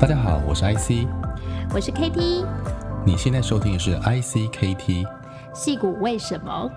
[0.00, 1.08] 大家好，我是 IC，
[1.74, 2.46] 我是 KT，
[3.04, 5.04] 你现在收听的是 ICKT，
[5.52, 6.70] 矽谷为什么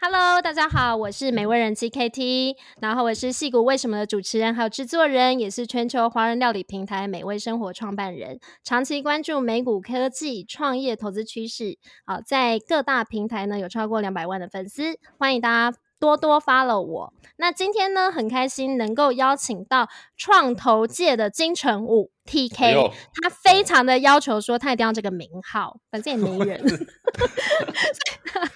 [0.00, 11.76] ？Hello，大家好，我是美味人妻 KT，然后我是戏谷为什么的主持人，还有制作人，也是全球华人料理平台美味生活创办人，长期关注美股科技创业投资趋势，
[12.06, 15.78] 好，在各大平台呢有超过两百万的粉丝，欢迎大家。
[15.98, 17.12] 多多发了我。
[17.36, 22.74] 那今天呢，很开心能够邀请到创投界的金城武 TK，、哎、
[23.22, 26.60] 他非常的要求说他一定要这个名号，反正也没人。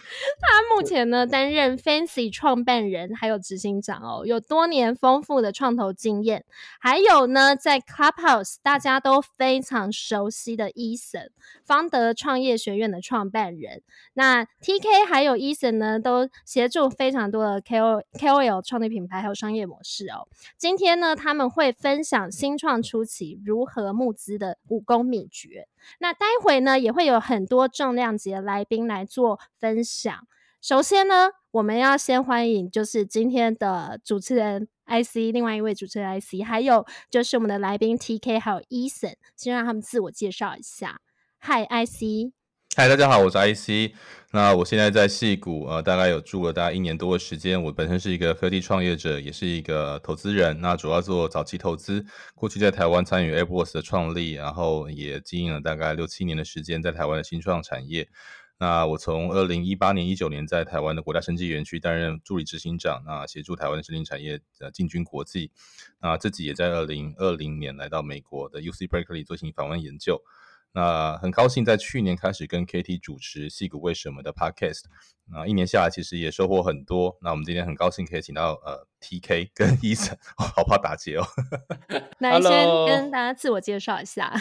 [0.43, 6.45] 他目前呢担任 Fancy 创办人，还有执行长哦，有多年丰富的创投经验。
[6.81, 11.29] 还有呢，在 Clubhouse 大家都非常熟悉的 Eason，
[11.65, 13.83] 方德创业学院的创办人。
[14.15, 20.29] 那 TK 还有 Eason 呢，都协助非常多的 KOL KOL 创立品牌还有商业模式哦。
[20.59, 25.69] 今天呢，他们会分享新创初期如何募资的武功秘诀。
[25.99, 30.27] 那待会呢，也会有很多重量级的来宾来做分享。
[30.61, 41.01] 首先呢，我们要先欢迎就是今天的主持人 IC，另外一位主持人 IC，还有就是我们的来宾 TK，还有 Eason，先让他们自我介绍一下。
[41.41, 42.35] Hi IC，
[42.77, 43.93] 嗨，大家好，我是 IC。
[44.31, 47.61] 那我现在在戏谷，呃，大概有住了大概一年多的时间。
[47.61, 50.61] 我本身是一个科技创业者，也是一个投资人。
[50.61, 58.09] 那主要做早期投资，过去在台湾参与 AppWorks 的创立，然后也经营了大概六七年的时间在台湾的新创产业。
[58.61, 65.51] 那我从二零一八年、一九年在台湾的国家生技园区担任助理执行长，那协助台湾的生技产业呃进军国际。
[66.01, 70.23] 那自己也在二零二零年来到美国的 UC Berkeley 做进行访问研究。
[70.73, 74.83] 那很高兴在去年开始跟 KT 主持《戏骨为什么》的 Podcast，
[75.29, 77.19] 那一年下来其实也收获很多。
[77.23, 81.27] 那我们今天很高兴可以请到呃 TK 跟 Eason，好怕打结哦。
[82.19, 84.33] 那先跟大家自我介绍一下。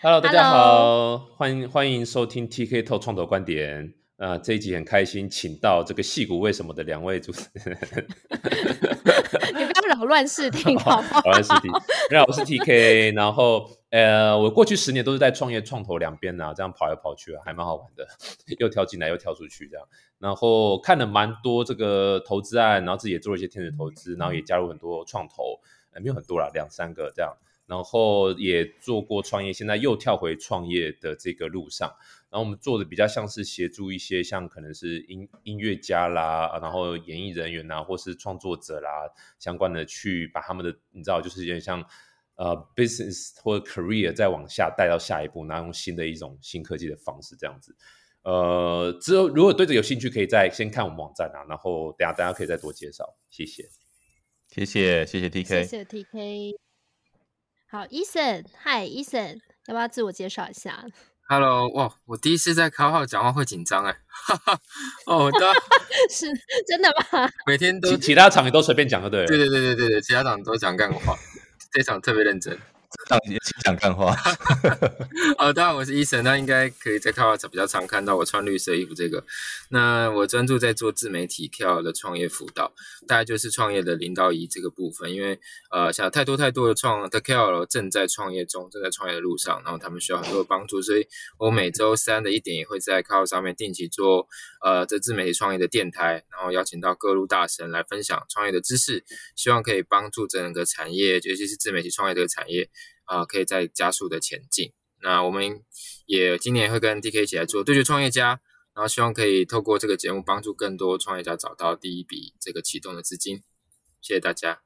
[0.00, 3.92] Hello，大家好，欢迎欢迎收听 TK Talk 创投观点。
[4.16, 7.76] 呃，这一集很开心，请到这个《矽谷为什么》的两位主持人。
[9.54, 11.20] 你不要扰乱视听，好不好？
[11.28, 11.70] 扰乱视听。
[12.10, 13.68] 你好，我是 TK，然后。
[13.96, 18.06] 呃，我过去十年都是在创业创投两边啊，这样跑来跑去啊，还蛮好玩的，
[18.58, 19.88] 又跳进来又跳出去这样。
[20.18, 25.58] 然后看了蛮多这个投资案，然后自己也做了一些天使投资，然后也加入很多创投，
[25.92, 27.34] 呃，没有很多啦，两三个这样。
[27.64, 31.88] 然后也做过创业，现在又跳回创业的这个路上。
[32.28, 39.08] 然后我们做的比较像是协助一些像可能是音音乐家啦，然后演艺人员啦，或是创作者啦
[39.38, 41.82] 相关的，去把他们的你知道，就是有点像。
[42.36, 47.74] 呃，business 或者 career 再往下带到下一步，然后用新的一种新科技的方式这样子。
[48.22, 53.16] 呃，之后如果对这个有兴趣，可以再先看我们网站啊，然后等下大家可以再多介绍。
[53.30, 53.68] 谢谢，
[54.48, 56.56] 谢谢，谢谢 TK，谢谢 TK。
[57.70, 60.84] 好，Eason，Hi，Eason，要不要自我介绍一下
[61.28, 64.60] ？Hello，哇，我第一次在 Clubhouse 讲话会紧张哎，哈哈，
[65.06, 65.40] 哦，对，
[66.10, 66.26] 是
[66.66, 67.30] 真的吗？
[67.46, 71.16] 每天都其，其他场也都随便讲就对了，对对对对对对，其他场都讲干话。
[71.72, 72.58] 这场特别认真。
[73.08, 74.14] 当也想干话。
[75.36, 79.22] 好， 当然我是 Eason，那应该可以在 Clubhouse 比较常看到我穿绿色衣服这个。
[79.68, 82.72] 那我专注在做自媒体 KOL 的创业辅导，
[83.06, 85.12] 大概就是创业的零到一这个部分。
[85.12, 85.38] 因为
[85.70, 91.06] 呃，像太多太多的创的 KOL 正在创业中，正在创业的路上，然后他们需要很多的帮助，所以
[91.38, 94.26] 我每周三的一点也会在 Clubhouse 上面定期做
[94.66, 99.04] 呃这自媒体创业的电台，然后邀请到各路大神来分享创业的知识，
[99.36, 102.68] 希望可以帮助整个产业，尤其是自媒体创业这个产业。
[103.08, 104.72] 啊、可以再加速的前进。
[105.00, 105.62] 那我们
[106.06, 108.40] 也今年会跟 TK 一起来做对决创业家，
[108.74, 113.44] 然后希望可以透过这个节目帮助更多创业家找到第一笔这个启动的资金。
[114.00, 114.65] 谢谢大家。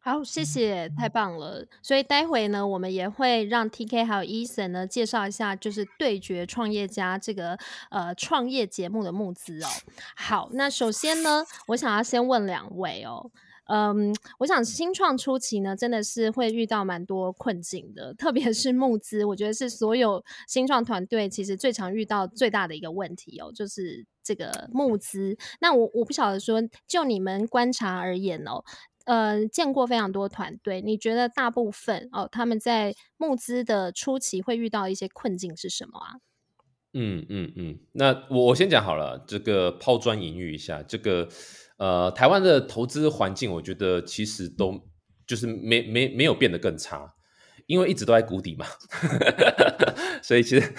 [0.00, 1.66] 好，谢谢，太棒了。
[1.82, 7.58] 所以待会呢，我们也会让 TK 还有 Eason 呢介绍一下，就是对决创业家这个
[7.90, 9.68] 呃创业节目的募资哦。
[10.16, 13.30] 好，那首先呢，我想要先问两位哦。
[13.70, 25.36] 嗯，我想新创初期呢，真的是会遇到蛮多困境的，特别是募资，我觉得是所有新创团队其实最常遇到最大的一个问题哦，就是这个募资。
[25.60, 28.64] 那我我不晓得说，就你们观察而言哦，
[29.08, 36.20] 呃，见过非常多团队，你觉得大部分哦，他们在募资的初期会遇到一些困境是什么啊？
[36.92, 41.28] 嗯嗯嗯，那我我先讲好了，这个抛砖引玉一下，这个。
[41.78, 44.82] 呃，台湾的投资环境，我觉得其实都
[45.24, 47.14] 就是没没没有变得更差，
[47.68, 48.64] 因为一直都在谷底嘛，
[50.24, 50.72] 所以其实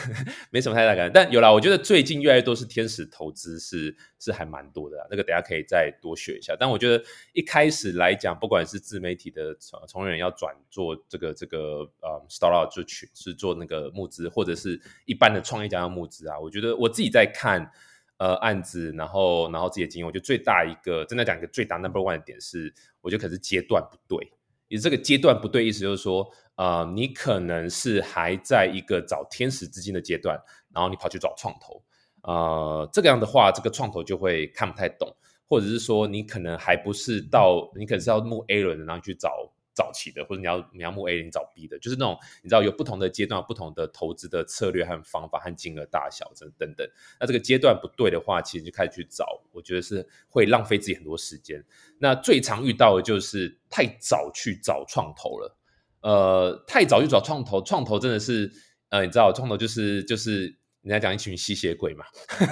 [0.50, 1.14] 没什么太大感觉。
[1.14, 4.98] 但有啦，我觉得最近越来越多是天使投资是，是是还蛮多的。
[5.12, 6.56] 那个等下可以再多学一下。
[6.60, 7.04] 但我觉得
[7.34, 17.72] 一开始来讲，不管是自媒体的从从人要转做这个这个呃 startup 就去是做那个募资，或者是一般的创业家要募资啊，我觉得我自己在看
[18.18, 24.32] 呃案子，然后然后自己的经验，我觉得最大一个真的讲一个最大 number one 的点是，我觉得可是阶段不对。
[24.70, 30.40] 你这个阶段不对，意思就是说，呃，你可能是还在一个找天使资金的阶段，
[30.74, 31.84] 然后你跑去找创投，
[32.22, 35.14] 呃，这个样的话，这个创投就会看不太懂，
[35.48, 39.52] 或者是说，你可能还不是到，你可能是要募 A 轮，然后去找。
[39.80, 46.86] 早期的，或者你要你要募 A，你找 B 的，就是那种你知道有不同的阶段、不同的投资的策略和方法和金额大小等等等。
[47.18, 51.64] 那这个阶段不对的话，其实就开始去找，我觉得是会浪费自己很多时间。
[51.98, 55.58] 那最常遇到的就是太早去找创投了，
[56.02, 58.52] 呃，太早去找创投，创投真的是，
[58.90, 60.59] 呃，你知道创投就是就是。
[60.82, 62.06] 人家讲一群吸血鬼嘛，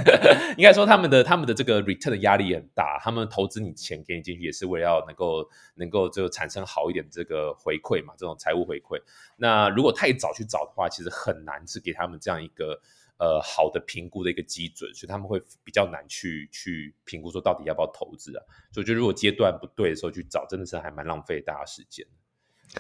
[0.58, 9.02] 应该说他们的他们的这个 return 的压力很大，他们投资你钱给你进去也是为了要能够能够就产生好一点这个回馈嘛，这种财务回馈。
[9.38, 12.82] 那如果太早去找的话，其实很难是给他们这样一个
[13.18, 18.44] 呃好的评估的一个基准，所以他们会比较难去去评估说到底要不要投资啊。
[18.74, 22.06] 所以我觉得如果阶段不对的时候去找，真的是还蛮浪费大家时间。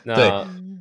[0.03, 0.29] 那对，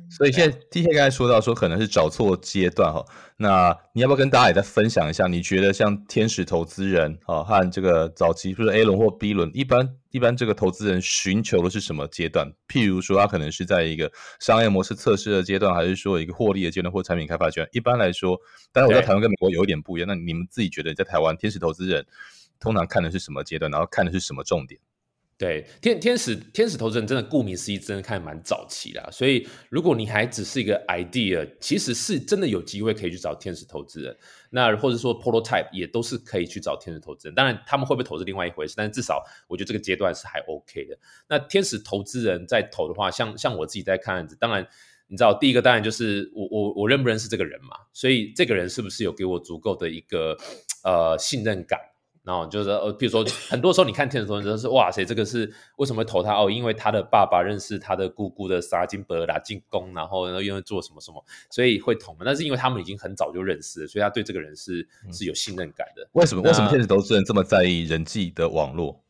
[0.09, 3.03] 所以现在 TK 刚才说到说可能是找错阶段哈，
[3.37, 5.27] 那你要不要跟大家也再分享一下？
[5.27, 12.51] 你觉得像天使投资人啊和这个早期，比如 A 轮或 B 轮，一般一般这个投资人寻求的是什么阶段？
[12.67, 17.69] 譬如说他可能是在一个商业模式测试的阶段，还是说一个获利的阶段或产品开发阶段？
[17.71, 18.39] 一般来说，
[18.71, 20.07] 当然我在台湾跟美国有一点不一样。
[20.07, 22.05] 那你们自己觉得在台湾天使投资人
[22.59, 23.71] 通常看的是什么阶段？
[23.71, 24.79] 然后看的是什么重点？
[25.39, 29.07] 对，天天使天使投资人真的顾名思义，真的看蛮早期啦。
[29.11, 34.17] 所以如果你还只是一个 idea，其实是真的有机会可以去找天使投资人。
[34.49, 37.35] 那或者说 prototype 也都是可以去找天使投资人。
[37.35, 40.97] 当然他们会不会投资另外一回事，但是至少我觉得这个阶段是还 OK 的。
[41.29, 44.67] 那天使投资人在投的话，像像我自己在看案子，当然
[45.05, 47.77] 你知道第一个当然就是我我我认不认识这个人嘛？
[47.93, 50.35] 所以这个人是不是有给我足够的一个
[50.83, 51.79] 呃信任感？
[52.27, 56.51] 然后就是呃，比如说很多时候你看天使投资人是哇塞，这个是为什么会投他哦？
[56.51, 62.19] 因为他的爸爸认识他的姑姑的沙金伯拉进宫，然后又因为做什么什么，所以会投嘛。
[62.25, 66.05] 那是因为他们已经很早就认识了，所以他对这个人是是有信任感的。
[66.11, 66.41] 为什么？
[66.41, 69.01] 为什么天使投资人这么在意人际的网络？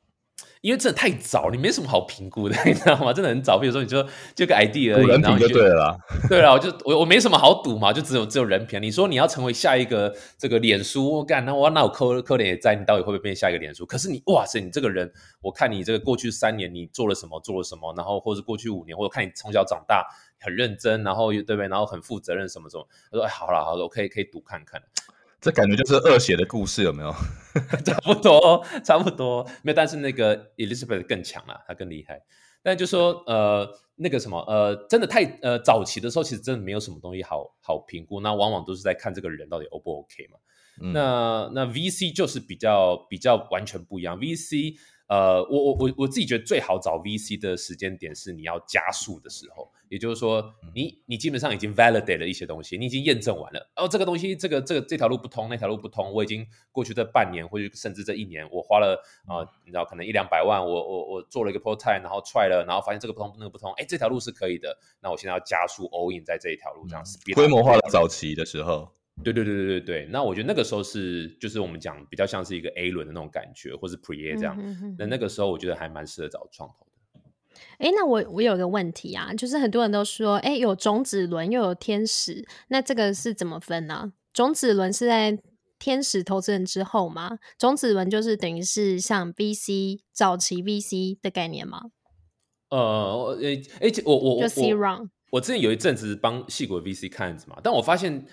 [0.61, 3.13] 因为这太早，你没什么好评估的， 你知道吗？
[3.13, 3.57] 真的很早。
[3.59, 4.05] 比如说，你说
[4.35, 5.97] 就个 idea 而已，人品就对了啦。
[6.27, 8.81] 对了，我就我我没什么好赌嘛，就只有只有人品。
[8.81, 13.85] 你说你要成为下一个这个脸书，我干那我那我科科脸也在，你到底会不会变下一个脸书？
[13.85, 15.11] 可是你哇塞，你这个人，
[15.41, 20.05] 我看你这个过去三年你做了什么，做了什么，然后或者过去五年，或者看你从小长大
[20.39, 21.67] 很认真，然后对不对？
[21.67, 22.87] 然后很负责任什么什么。
[23.11, 24.81] 他说哎，好了好了，我可以可以赌看看。
[25.39, 27.11] 这感觉就是恶血的故事，有没有？
[27.85, 29.75] 差不多，差不多，没有。
[29.75, 32.21] 但是那个 Elizabeth 更强了，她更厉害。
[32.63, 38.19] 但就说，呃，那个什么，呃，真的太呃早期的时候，其实真的没有什么东西好好评估。
[38.19, 40.37] 那往往都是在看这个人到底 O 不 OK 嘛。
[40.81, 44.19] 嗯、那那 VC 就是比较比较完全不一样。
[44.19, 44.75] VC
[45.07, 68.91] 呃，我我我我自己觉得最好找 VC 的时间点是你要加速的时候，也就是说你，你你基本上已经 validate 了一些东西，你已经验证完了，哦，这个东西，这个这个这条路不通，那条路不通，我已经过去这半年或者甚至这一年，我花了啊、呃，你知道，可能一两百万，我我我做了一个 prototype，然后 try 了，然后发现这个不通，那个不通，哎，这条路是可以的，那我现在要加速 all in 在这一条路，这样子规模化的早期的时候。
[69.23, 74.55] 对对对对对对，那我觉得那个时候是就是我们讲比较像是一个 A 轮的那种感觉，或是 Pre-A 这样。
[74.55, 77.21] 那、嗯、哼哼那个时候我觉得还蛮适合找创投的。
[77.79, 84.13] 哎，那我我有个问题啊，就是很多人都说，哎，有种子轮又有天使，那这个是怎么分呢？
[84.31, 85.39] 种子轮是在
[85.79, 87.39] 天使投资人之后吗？
[87.57, 91.85] 种子轮就是等于是像 VC 早期 VC 的概念吗？
[92.69, 98.23] 呃，哎哎，我我我我我之前有一阵子帮矽谷 VC 看子嘛，但我发现。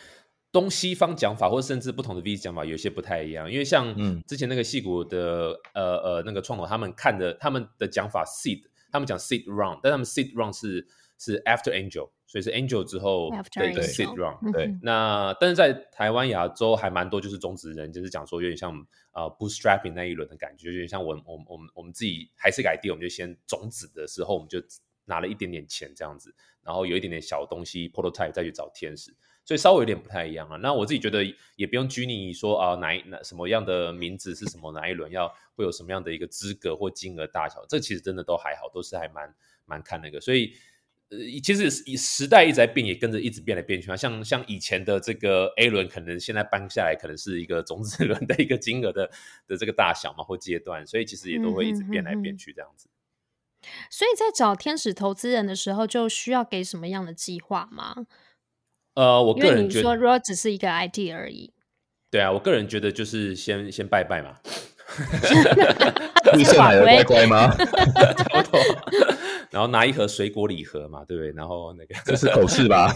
[0.54, 3.50] 东西方讲法，或者甚至不同的 VC 讲法，有些不太一样。
[3.50, 3.92] 因为像
[4.22, 10.86] 之前那个戏股的、嗯、呃呃那个创投，他们看的他们的讲法 seed，他们讲 seed round，但他们 seed round 是
[11.18, 14.52] 是 after angel，所以是 angel 之后的一个 seed round。
[14.52, 18.72] 对，嗯、那但是在台湾亚洲还蛮多，就是种子人，就是讲说有点像
[19.12, 24.62] 呃 bootstrapping 那一轮的感觉，有点像我我我们我们自己还是个 idea，我们就先种子的时候，我们就
[25.06, 26.32] 拿了一点点钱这样子，
[26.62, 29.12] 然后有一点点小东西 prototype 再去找天使。
[29.44, 30.56] 所以稍微有点不太一样啊。
[30.56, 31.24] 那我自己觉得
[31.56, 39.34] 也不用拘泥说啊，哪一哪什么样的名字是什么，哪一轮要会有什么样的一个资格或金额大小，这其实真的都还好，都是还蛮
[39.66, 40.20] 蛮看那个。
[40.20, 40.54] 所以
[41.10, 43.96] 呃，其实以时代一直在变，也跟着一直变来变去啊。
[43.96, 49.10] 像像以前的这个 A 轮，可能现在搬下来，可能是一个种子 轮的一个金额的
[49.46, 52.88] 的这个大小嘛，或阶段，所以其实也都会一直变来变去这样子。
[52.88, 52.94] 嗯嗯嗯。
[53.90, 58.06] 所以在找天使投资人的时候，就需要给什么样的计划吗？
[58.94, 61.52] 呃，我个人觉得，说如果只是一个 ID 而已，
[62.10, 64.36] 对啊，我个人觉得就是先先拜拜嘛。
[66.36, 67.54] 你是买的乖乖吗？
[69.50, 71.32] 然后拿一盒水果礼盒嘛，对不对？
[71.32, 72.92] 然后那个这是口试吧？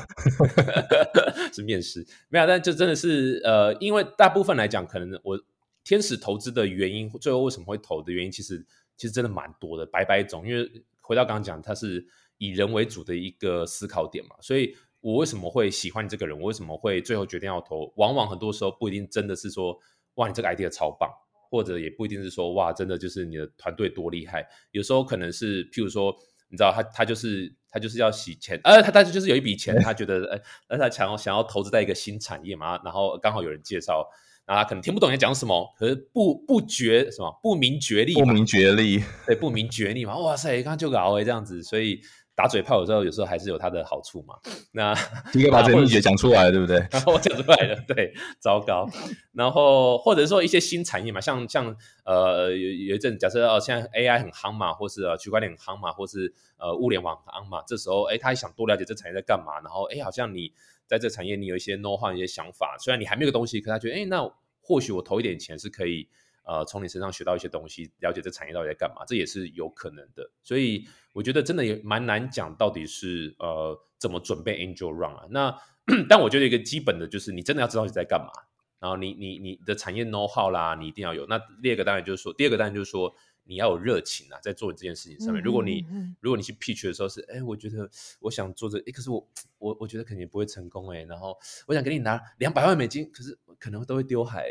[1.52, 5.38] 是面试，没有，但就真的是呃，因为大部分来讲，可能我
[5.84, 8.64] 天使投资的原因，最后为什么会投的原因，其实
[8.96, 10.46] 其实真的蛮多的，百百种。
[10.46, 10.68] 因为
[11.00, 12.04] 回到刚刚讲，它是
[12.38, 16.38] 以人为主的一个思考点嘛，所以我为什么会喜欢这个人？
[16.38, 17.92] 我为什么会最后决定要投？
[17.96, 19.78] 往往很多时候不一定真的是说，
[20.14, 21.10] 哇，你这个 idea 超棒。
[21.50, 24.46] 或者也不一定是说哇，真的就是你的团队多厉害。
[24.70, 26.14] 有时候可能是，譬如说，
[26.50, 30.38] 你知道他他就是他就是要洗钱，呃，他他就是有一笔钱，他觉得呃，
[30.68, 34.06] 那他想要想要投资在一个新产业嘛，然后刚好有人介绍，
[34.44, 42.02] 然后他可能听不懂你在讲什么，可是不不觉什么不明觉厉，不明觉厉，对，不明觉厉嘛，哇塞，刚刚就搞哎这样子，所以。
[42.38, 44.36] 打嘴炮有时候，有时候还是有它的好处嘛。
[44.70, 44.94] 那
[45.34, 46.78] 应该把这个秘诀讲出来，对不对？
[46.92, 48.88] 然后我讲出来了，对，糟糕。
[49.32, 60.52] 然后或者说一些新产业嘛，像像呃有有一阵假设哦，现在 AI 很夯嘛，或是呃区块链很夯嘛，或是呃物联网很夯嘛，这时候哎，他想多了解这产业在干嘛，然后哎，好像你
[60.86, 64.30] 在这产业你有一些 know-how 一些想法，虽然你还没有个东西，可他觉得哎，那
[64.60, 66.08] 或许我投一点钱是可以。
[66.48, 70.30] 呃，从你身上学到一些东西，了解这产业到底在干嘛，这也是有可能的。
[70.42, 75.26] 所以我觉得真的也蛮难讲，到底是呃怎么准备 Angel Run 啊？
[75.30, 75.54] 那
[76.08, 78.32] 但我觉得一个基本的就是，你真的要知道你在干嘛，
[78.80, 81.26] 然后你你你的产业 know how 啦，你一定要有。
[81.26, 83.14] 那第二个当然就是说，第二个当然就是说。
[83.50, 85.42] 你要有热情啊，在做这件事情上面。
[85.42, 85.82] 如果你
[86.20, 87.88] 如果你去 pitch 的时候是，哎，我觉得
[88.20, 89.26] 我想做这，哎，可是我
[89.56, 91.02] 我我觉得肯定不会成功哎。
[91.04, 91.34] 然后
[91.66, 94.46] 我想给你拿两百万美金，可是可能都会丢海，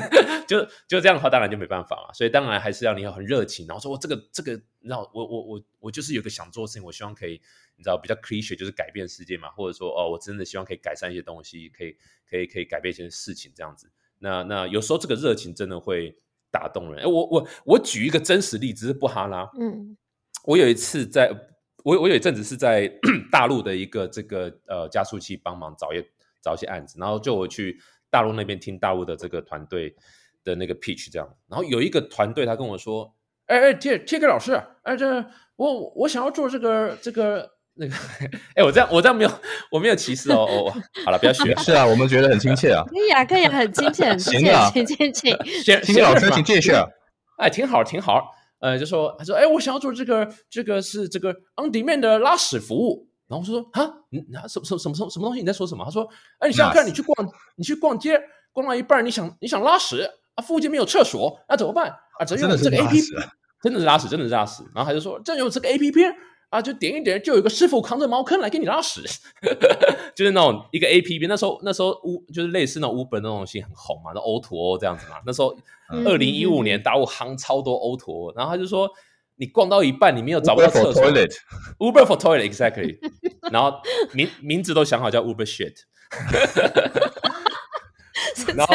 [0.46, 2.12] 就就这样的话，当然就没办法嘛。
[2.12, 7.40] 所以当然还是要你要很热情，然后说我这个这个，你知道，我我我我就是有个想做的事情，我希望可以，
[7.76, 11.96] 你知道，比较 cliche 就是改变世界嘛，或者说哦，我真的希望可以改善一些东西，可以
[12.28, 13.90] 可以可以改变一些事情这样子。
[14.18, 16.16] 那那有时候这个热情真的会。
[16.52, 19.96] 打动人，哎，我我我举一个真实例子是布哈拉，嗯，
[20.42, 21.30] 我有一次在，
[21.84, 22.92] 我我有一阵子是在
[23.30, 26.04] 大陆的一个这个呃加速器帮忙找一
[26.42, 29.94] 找一些案子，然后就我去大陆那边听大陆的这个团队
[30.44, 33.14] 的那个 pitch 这样，然后有一个团队他跟我说，
[33.46, 35.24] 哎哎，T T K 老师，哎这
[35.56, 37.50] 我我想要做这个这个。
[37.74, 37.94] 那个，
[38.56, 39.30] 哎，我这样，我这样没有，
[39.70, 40.44] 我没有歧视哦。
[40.44, 40.74] 哦，
[41.04, 41.54] 好了，不要学。
[41.62, 42.82] 是啊，我们觉得很亲切啊。
[42.84, 45.46] 可以啊，可以啊，很亲切，很亲切，请请请。
[45.62, 46.72] 先，先老师，请继续。
[47.38, 48.34] 哎，挺好，挺好。
[48.58, 53.08] 呃，就说，他说，哎，我想要做这个，这个是这个 on demand 的拉屎服务。
[53.30, 55.40] 然后我说，啊，嗯，什什什么什么什么东西？
[55.40, 55.84] 你在说什么？
[55.84, 56.06] 他说，
[56.40, 58.20] 哎，你想想看，你去逛，你去逛街，
[58.52, 60.02] 逛到一半，你想你想拉屎
[60.34, 61.88] 啊，附近没有厕所，那怎么办？
[62.18, 63.06] 啊，只能用这个 A P P，
[63.62, 64.64] 真的是拉屎，真的是拉屎。
[64.74, 66.02] 然后他就说，这有这个 A P P。
[66.50, 69.02] 啊，就点一点，就有一个师傅扛着茅坑来给你拉屎，
[70.16, 71.28] 就是那种一个 A P P。
[71.28, 75.18] 那时候那时候乌就是类似那种 Uber 那种东西很红嘛，那 O to 这样子嘛。
[75.24, 75.56] 那时候
[76.04, 78.90] 二零一五年大陆夯超多 O2O，然后他就说
[79.36, 81.04] 你逛到一半你没有找不到厕所
[81.78, 82.98] Uber for toilet exactly，
[83.50, 83.80] 然后
[84.12, 85.74] 名名字都想好叫 Uber shit，
[88.54, 88.74] 然后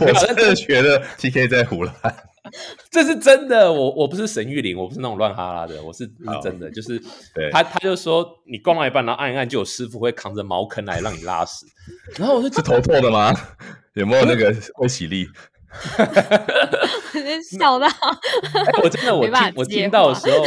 [0.00, 1.94] 我真的觉得 T K 在胡乱。
[2.90, 6.10] 这是真的，我我不是沈玉琳，我不是那种乱哈拉的，我是，是
[6.42, 7.02] 真的，就是
[7.50, 11.64] 他他就说你逛到一半，然后按一按，就有师傅会扛着茅坑来让你拉屎，
[12.16, 13.34] 然后我就是头破的吗？
[13.94, 15.26] 有没有那个会洗力？
[17.58, 17.88] 笑到，
[18.82, 20.44] 我真的我听我听到的时候，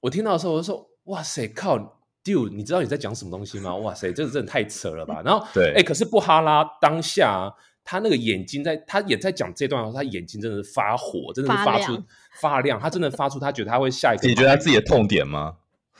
[0.00, 1.97] 我听到的时候我就说哇塞靠
[2.32, 3.74] ，Dude，你知道你在讲什么东西吗？
[3.82, 5.22] 哇塞，这个真的太扯了吧？
[5.24, 7.54] 然后对，哎，可是布哈拉当下。
[7.90, 12.04] 他那个眼睛在，他也在讲这段话，他眼睛真的是发火，真的是发出发亮，
[12.38, 14.28] 发亮，他真的发出，他觉得他会下一个。
[14.28, 15.56] 你觉得他自己的痛点吗？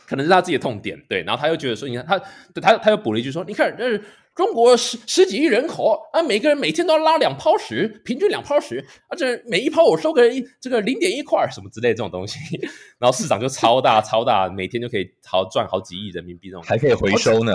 [0.06, 1.23] 可能是他自己的痛点，对。
[1.23, 2.18] 然后他又觉得说，你看他，
[2.61, 3.99] 他他又补了一句说，你看，呃，
[4.38, 12.38] 中国十十几亿人口啊，每个人每天都要拉两泡屎，平均两泡屎，而且每一泡我收个一这个零点一块什么之类的这种东西，
[13.00, 17.52] 然后市场就超大超大，每天就可以好赚好几亿人民币这种， 还可以回收呢。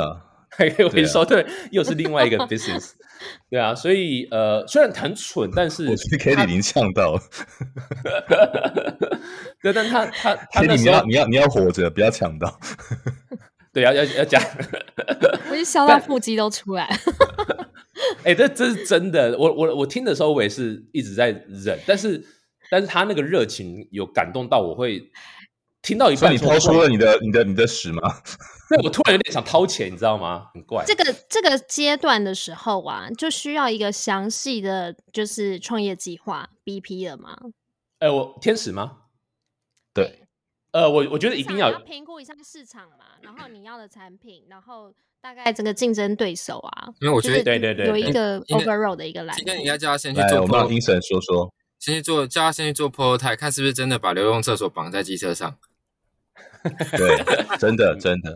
[0.55, 2.91] 还可以回收，对，又是另外一个 business，
[3.49, 7.21] 对啊，所以呃，虽然很蠢，但是我是 Kelly 已经呛到了，
[9.63, 12.59] 对，但他他他那时候你要你要你要活着，不要呛到，
[13.73, 14.39] 对，要要要讲，
[15.49, 16.87] 我就笑到腹肌都出来，
[18.23, 22.23] 哎，这这是真的，我我我听的时候，我也是一直在忍，但是
[22.69, 25.11] 但是他那个热情有感动到，我会
[25.81, 28.01] 听到一半，你掏出了你的你的你的屎吗？
[28.69, 30.49] 对，我突然有点想掏钱，你知道吗？
[30.53, 30.83] 很怪。
[30.85, 37.37] 这个这个阶段的时候啊，就需要一个详细的就是创业计划 BP 了吗？
[37.99, 38.99] 哎、呃，我天使吗？
[39.93, 40.22] 对。
[40.73, 49.33] 呃，我我觉得一定要要评估一下市场嘛，然后你要的产品，然后大概整个竞争对手啊，因为我觉得对对对有一个 overall 的一个来。
[49.35, 55.55] 今天你应该叫他先去做，我们听神说说，先去做，叫他先去做 prototype，看是不是真的把流动厕所绑在机车上。
[56.97, 58.33] 对，真的真的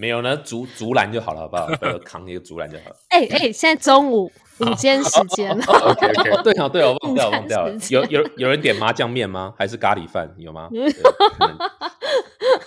[0.00, 1.98] 没有呢，竹竹篮就好了，好不好？
[2.04, 2.96] 扛一个竹篮就好了。
[3.10, 5.64] 哎哎，现在中午午间时间了。
[5.68, 7.74] OK OK，对啊对啊，我忘掉忘掉了。
[7.90, 9.52] 有有有人点麻酱面吗？
[9.58, 10.34] 还是咖喱饭？
[10.38, 10.68] 有吗？
[10.70, 10.92] 对，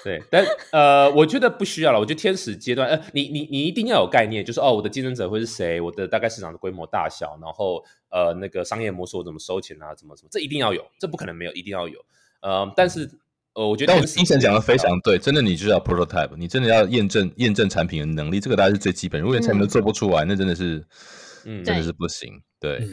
[0.03, 2.00] 对，但呃，我觉得不需要了。
[2.00, 5.81] 我觉得天使阶段，呃，你你你一定要有概念，就是哦，我的竞争者会是谁？
[5.81, 9.96] 我的大概市场的规模大小，然后呃，那个商业模式我怎么收钱啊？
[9.96, 10.29] 怎么怎么？
[10.31, 12.00] 这一定要有，这不可能没有，一定要有。
[12.41, 13.10] 呃，但是。
[13.55, 19.19] 呃，我觉得，但我精神讲的非常对，真的，你就是要 prototype，你真的要验证验证产品的能力，这个大概是最基本。
[19.19, 20.86] 如果连产品都做不出来，嗯、那真的是，
[21.49, 22.43] 嗯，真的是不行。
[22.59, 22.87] 对，对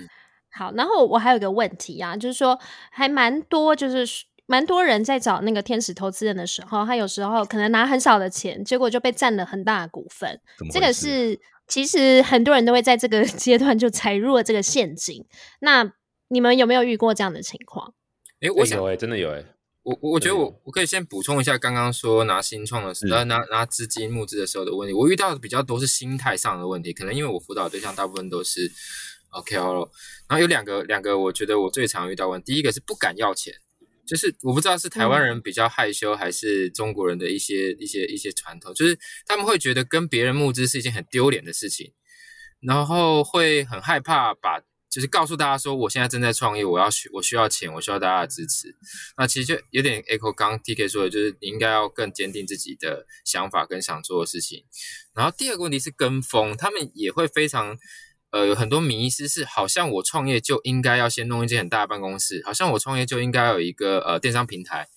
[0.51, 2.59] 好，然后我还有一个问题啊，就是说
[2.91, 10.41] 还蛮多，就是蛮多人在找那个天使投资人的时候，他有时候可能拿很少的钱，结果就被占了很大的股份。
[10.73, 15.27] 这个是其实很多人都会在这个 阶段就踩入了这个陷阱。
[15.61, 15.93] 那
[16.29, 17.93] 你们有没有遇过这样的情况？
[18.41, 19.45] 哎，我想，有哎，真的有哎。
[19.87, 24.93] 我我我觉得我我可以先补充一下刚刚说拿新创的时候，拿拿资金募资的时候的问题。
[24.93, 28.69] 我遇到的比较多是心态上的问题，可能因为我辅导的对象大部分都是
[29.31, 29.89] OKO，
[30.29, 33.55] 然后有两个两个我觉得我最常遇到问题，第一个是不敢要钱，
[34.05, 41.93] 就是我不知道是台湾人比较害羞，还是中国人的一些一些一些传统，就是他们会觉得跟别人募资是一件很丢脸的事情，
[42.61, 44.61] 然后会很害怕把。
[44.97, 48.75] 就是告诉大家说，我现在正在创业，我要需我需要钱，我需要大家的支持。
[49.19, 54.65] 那其实就有点 echo 刚 TK 说的，就是你应该要更坚定自己的想法跟想做的事情。
[55.13, 57.77] 然后第二个问题是跟风，他们也会非常
[58.31, 64.89] 呃有很多迷思，是好像我创业就应该要先弄一间很大的办公室，好像我创业就应该有一个呃电商平台，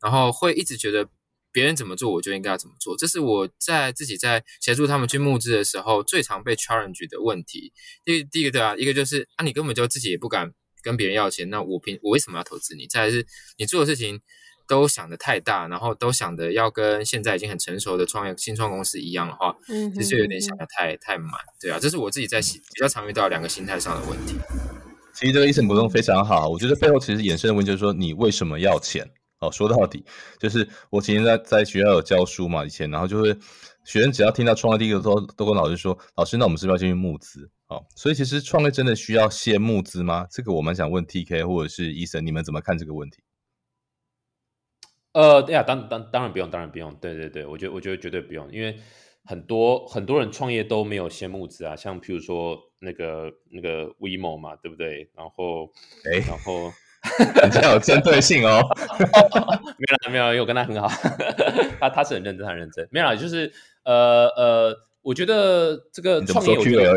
[0.00, 1.08] 然后会一直觉得。
[1.52, 2.96] 别人怎么做，我就应该要怎么做。
[2.96, 7.72] 这是我在自己在协助他们去募资的时候最常被 challenge 的问题。
[8.04, 12.86] 第第一个对啊，一个就是啊，你根本就自己也不敢跟别人要钱，那我凭我为什么要投资你？
[12.86, 14.20] 再来是你做的事情
[14.66, 21.32] 都想的太大，然后都想的要跟现在已经很成熟的创业新创公司一样的话，嗯，其实就有点想的太太满。
[21.60, 24.34] 对啊，这是我自己在比较常遇到两个心态上的问题。
[25.14, 29.10] 其实这个 Eason 补充非常好，我觉得背后其实衍生的问题就是说，你为什么要钱？
[29.40, 30.04] 哦，说到底
[30.38, 33.32] 就是我以前在在学校有教书嘛，以前然后就会
[33.84, 37.48] 学生只要听到创业第一个都都跟老师说，老师，那我们是不是要进去募资？
[37.68, 40.26] 哦，所以其实创业真的需要先募资吗？
[40.28, 43.22] 这个我们想问 TK 或者是 Eason，你们怎么看这个问题？
[45.12, 48.80] 呃，对啊，当当当然不用，当然不用，对对对，我觉得我觉得绝对不用，因为
[49.24, 55.08] 很多很多人创业都没有先募资啊，像譬如说那个那个 WeMo 嘛，对不对？
[55.14, 55.70] 然后
[56.04, 56.72] 哎，然后。
[57.42, 58.62] 比较有针对性哦，
[59.78, 60.88] 没有没有，因为我跟他很好，
[61.80, 62.86] 他他是很认真，很认真。
[62.90, 63.52] 没有啦，就是
[63.84, 66.92] 呃呃，我觉得这个创业，我觉得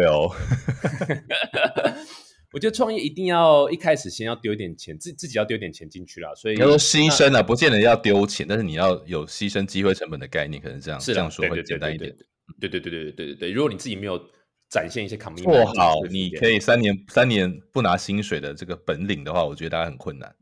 [2.53, 6.35] 我觉得创业一定要一开始先要丢一点钱，自自己要丢点钱进去啦。
[6.35, 12.13] 所以要说牺牲啊，不见得要丢钱，但是你要有牺牲机会成本的概念，可能这样是这样说会简单一点。
[12.59, 14.21] 对对对对对对对对，如果你自己没有。
[14.71, 20.33] 展现一些 commitment，做好你可以三年三年不拿薪水的这个本领的话，我觉得大家很困难。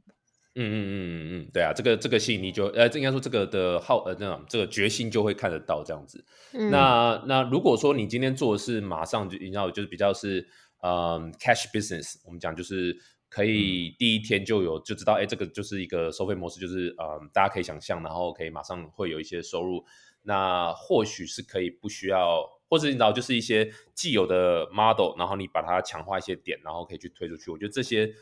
[0.56, 6.24] 嗯嗯嗯嗯嗯，对啊，这个这个戏你就呃，应该说这个的好呃那种这个决心就会看得到这样子。
[6.54, 10.48] 嗯、那那如果说你今天做的是马上就你知道就是比较是
[10.84, 12.96] 嗯 cash business，我们讲就是
[13.30, 19.84] 可以第一天就有就知道哎、嗯、这个就是一个收费模式，就是嗯大家可以想象，然后可以马上会有一些收入，
[20.24, 22.59] 那或许是可以不需要。
[22.70, 27.50] 或者你知道，就是一些既有的 model，然后你把它强化一些点，然后可以去推出去。
[27.50, 28.14] 我觉得这些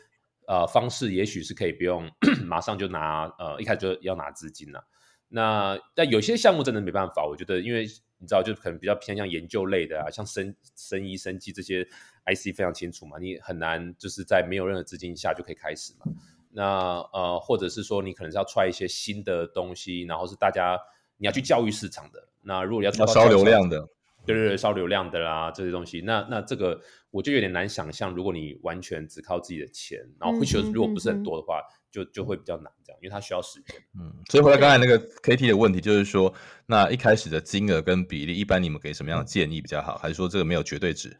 [0.46, 2.10] 呃方式，也许是可以不用
[2.46, 4.86] 马上就拿呃一开始就要拿资金了。
[5.28, 7.82] 那但有些项目真的没办法，我觉得，因为
[8.16, 11.84] 你知道，就可能比较偏向研究类的啊，像生生医、生技这些
[12.24, 16.06] IC 非常清楚嘛，你很难就是在没有任何资金下就可以开始嘛。
[16.50, 20.80] 那呃，或者是说你可能是要 try 一些新的东西，然后是大家
[21.18, 22.28] 你要去教育市场的。
[22.40, 23.86] 那如果要要烧流量的。
[24.34, 33.76] 对对对，烧流量的啦，这些东西，那那这个我就有点难想象，如果你完全只靠自己的钱，然后会觉得如果不是很多的话，嗯、就就会比较难这样，因为它需要时间。
[33.98, 36.32] 嗯，所以回到刚才那个 KT 的问题，就是说，
[36.66, 39.96] 那一开始的金额跟比例，一般你们给什么样的建议比较好？
[39.96, 41.16] 还是说这个没有绝对值？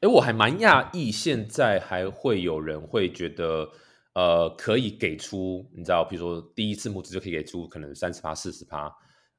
[0.00, 3.70] 哎，我还蛮讶异，现在还会有人会觉得，
[4.14, 8.92] 呃，可以给出，你知道，比如说第一次募资就可以给出可能三十趴、四十趴。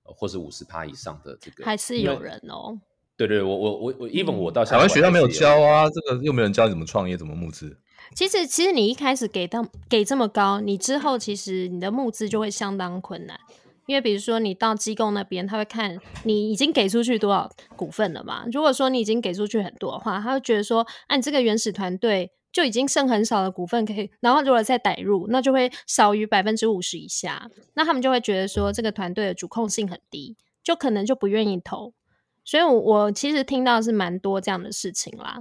[0.04, 2.80] 或是五十趴以上的这个，还是有人哦。
[3.18, 7.78] 对对，我我我我，even 我到台湾学校没有教啊，这个又没有人教你怎么创业，怎么募资。
[8.16, 13.40] 其实其实你一开始给到给这么高，你之后其实你的募资就会相当困难，
[13.86, 18.46] 因为比如说你到机构那边，他会看你已经给出去多少股份了嘛。
[18.52, 31.94] 如果说你已经给出去很多的话，他会觉得说，啊，你这个原始团队就已经剩很少的股份可以， 然后如果再逮入，那就会少于百分之五十以下，那他们就会觉得说这个团队的主控性很低，就可能就不愿意投。
[32.44, 35.40] 所以我，我我其实听到是蛮多这样的事情啦。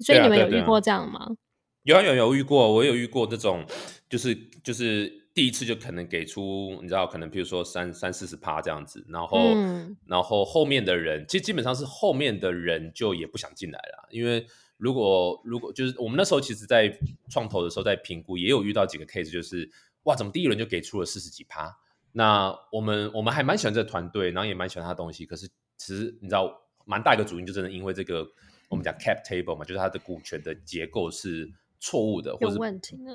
[0.00, 1.20] 所以你们有遇过这样吗？
[1.20, 1.36] 啊啊、
[1.84, 3.64] 有啊有有遇过，我有遇过这种，
[4.08, 14.44] 就是就是第一次就可能给出，你知道，可能比如说三三四十趴这样子，然后、嗯、然后后面的人，其实基本上是后面的人就也不想进来了，因为
[14.80, 19.70] 如果如果就是我们那时候其实，在创投的时候在评估，也有遇到几个 case，就是
[20.04, 21.78] 哇，怎么第一轮就给出了四十几趴？
[22.12, 25.48] 那我们我们还蛮喜欢这个团队，然后也蛮喜欢他的东西，可是。
[25.82, 28.22] 其实你知道，蛮大一个主因就真的因为这个，
[28.68, 32.58] 我们讲 cap table 嘛，就是它的股权的结构是错误的，或者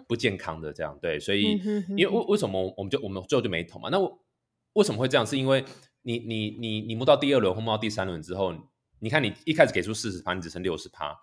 [0.08, 0.98] 不健康的这样。
[1.00, 1.44] 对，所以
[1.90, 3.90] 因为为为什么我们就我们最后就没投嘛？
[3.92, 4.00] 那
[4.74, 5.24] 为什么会这样？
[5.24, 5.64] 是因为
[6.02, 8.52] 你你你你摸到第二轮或摸到第三轮之后，
[8.98, 11.16] 你看你一开始给出四十趴，你只剩六十趴，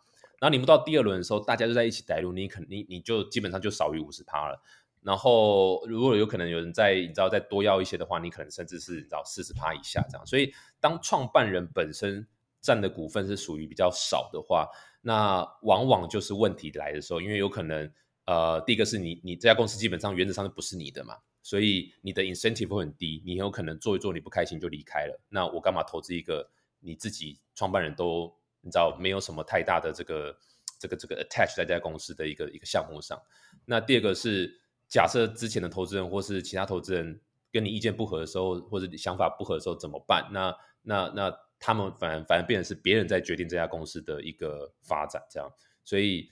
[0.42, 4.60] 然后你募到第二轮的时候，大家就在一起带路，你肯你你就基本上就少于五十趴了。
[5.00, 10.26] 然后，如果有可能有人再你知道再多要一些的话，你可能甚至是你知道四十趴以下这样。
[10.26, 12.26] 所以，当创办人本身
[12.60, 14.68] 占的股份是属于比较少的话，
[15.00, 17.88] 那往往就是问题来的时候，因为有可能
[18.26, 25.20] 呃，第一个是你你这家公司基本上原则上不是你的嘛，所以你的 incentive 会很低，你很有可能做一做你不开心就离开了。
[25.28, 26.48] 那我干嘛投资一个
[26.80, 30.34] 你自己创办人都你知道没有什么太大的这个
[30.78, 33.20] 这个这个 attach 在这家公司的一个一个项目上？
[33.66, 34.58] 那第二个是。
[34.88, 37.18] 假设之前的投资人或是其他投资人
[37.50, 40.28] 跟你意见不合的时候，或者你想法不合的时候怎么办？
[40.30, 45.50] 那那那他们反反而变成是别人在决定这家公司的一个发展，这样。
[45.82, 46.28] 所以，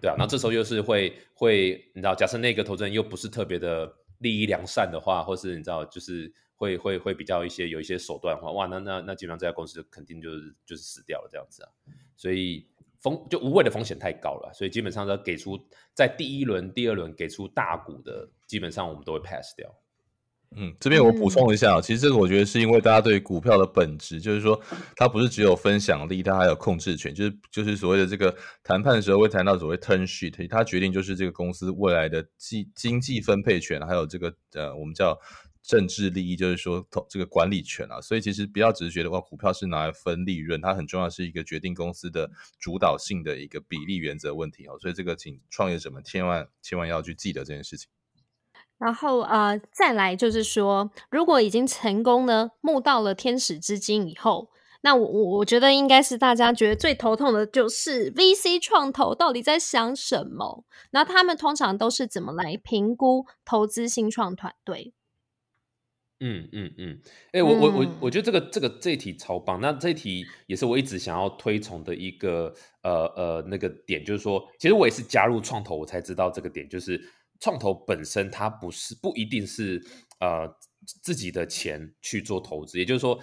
[0.00, 3.88] 对啊，那这时候又是会会你知道，假设那个投资人又不是特别的
[4.18, 11.68] 利益良善的话，或是你知道就是会会会比较一些有一些手段的话，哇，那那那基本上这家公司就肯定就是就是死掉了这样子啊。
[12.16, 12.68] 所以。
[13.02, 15.58] 风就无谓的风险太高了，所以基本上要给出
[15.94, 19.74] 在第一轮、第二轮给出大股的，基本上我们都会 pass 掉。
[20.54, 24.60] 嗯，这边我补充一下，嗯、其实这个我觉得是因为大家对股票的本质，就是说
[24.96, 35.18] 它不是只有分享力，它还有控制权，就是就是所谓的这个谈判的时候会谈到所谓 turn sheet，它决定就是这个公司未来的经经济分配权，还有这个呃我们叫。
[35.62, 44.78] 政治利益就是说，这个管理权啊，所以其实不要只是觉得哇，股票是拿来分利润，它很重要是一个决定公司的主导性的一个比例原则问题哦。
[44.80, 47.88] 所以这个请创业者们千万千万要去记得这件事情。
[48.78, 60.64] 然后呃，再来就是说，如果已经成功呢募到了天使资金以后，那我我我觉得应该是大家觉得最头痛的就是 VC 创投到底在想什么？
[60.92, 64.94] 那他们通常都是怎么来评估投资新创团队？
[66.22, 67.00] 嗯嗯嗯，
[67.32, 69.58] 哎、嗯欸，我我我我觉得这个这个这一题超棒。
[69.60, 77.00] 那这一题也是我一直想要推崇的一个呃呃那个点，就是说，其实我也是加入创投，我才知道这个点，就是
[77.40, 79.82] 创投本身它不是不一定是
[80.20, 80.46] 呃
[81.02, 83.18] 自己的钱去做投资，也就是说，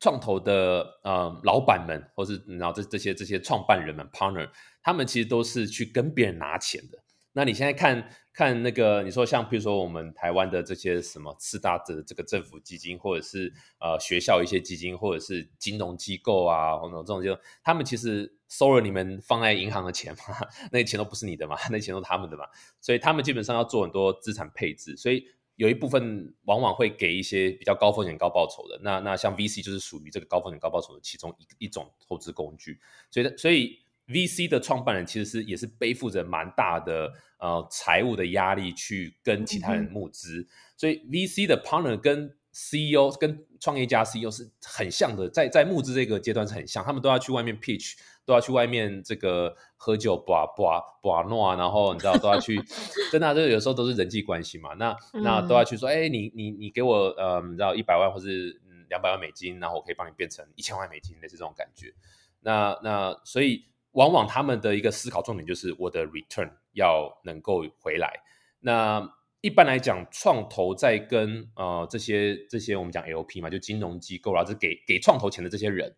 [0.00, 4.50] 创投的呃老板们，或是然后这这些这些创办人们 partner，
[4.82, 7.03] 他们其实都是去跟别人拿钱的。
[7.36, 22.44] 那你现在看看那个，你说像比如说我们台湾的这些什么四大的这个政府基金，或者是呃学校一些基金，或者是金融机构啊，或者这种就他们其实收了你们放在银行的钱嘛，那些钱都不是你的嘛，那些钱都是他们的嘛，
[22.80, 32.78] 所以他们基本上要做很多资产配置，所以有一部分往往会给一些比较高风险高报酬的，那那像 VC 就是属于这个高风险高报酬的其中一一种投资工具，
[33.10, 33.83] 所以所以。
[34.08, 47.94] VC 的创办人其实是也是背负着蛮大的呃财务的压力去跟其他人募资，嗯、所以 VC 的 partner 跟 CEO 跟创业家 CEO 是很像的，在在募资这个阶段是很像，他们都要去外面 pitch，
[48.26, 52.62] 都要去外面这个喝酒，把把把诺啊，然后你知道都要去，
[53.10, 61.94] 真的、啊、这有时候都是人际关系嘛，那那都要去说，哎、欸，你你你给我呃，你知道一百万或是嗯两百万美金，然后我可以帮你变成一千万美金，类似这种感觉，
[62.42, 63.64] 那那所以。
[63.94, 68.12] 往往他们的一个思考重点就是我的 return 要能够回来。
[68.60, 69.08] 那
[69.40, 75.94] 一般来讲，创投在跟呃这些这些我们讲 LP 嘛，就金融机构啊，这给给创投钱的这些人，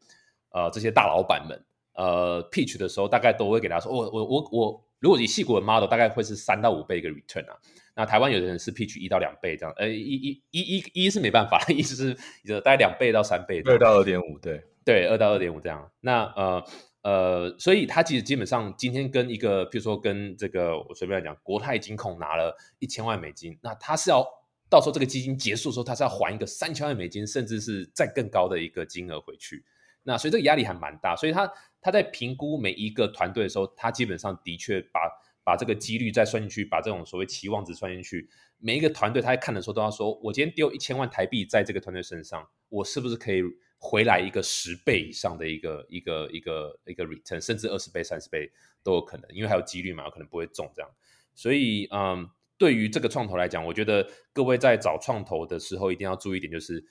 [0.51, 7.57] 呃，这些大老板们，呃，pitch 的时候，大概都会给他说，我我我我，如果以细股的 model，大概会是三到五倍一个 return 啊。
[7.95, 15.89] 那台湾有的人是 pitch 一到两倍这样，呃，一一一一一是没办法， 意思是大概两倍到三倍，二到二点五，对对，二到二点五这样。
[16.01, 16.65] 那呃
[17.07, 24.27] 呃，所以他其实基本上今天跟一个，譬如说跟这个我随便来讲，国泰金控拿了一千万美金，那他是要
[24.69, 29.65] 到时候这个基金结束的时候，他是要还一个三千万美金，甚至是再更高的一个金额回去。
[30.03, 31.49] 那所以这个压力还蛮大，所以他
[31.81, 35.01] 他在评估每一个团队的时候，他基本上的确把。
[35.47, 43.41] 把这个几率再算进去，把这种所谓期望值算进去，每一个团队他在看的时候都要说：我今天丢一千万台币在这个团队身上，我是不是可以
[43.79, 48.51] 回来一个十倍以上的一个一个一个一个 return，甚至二十倍、三十倍
[48.83, 50.91] 都有可能，因为还有几率嘛，有可能不会中这样。
[51.35, 56.85] 所以，嗯，对于这个创投来讲，我觉得各位在找创投的时候一定要注意一点，就是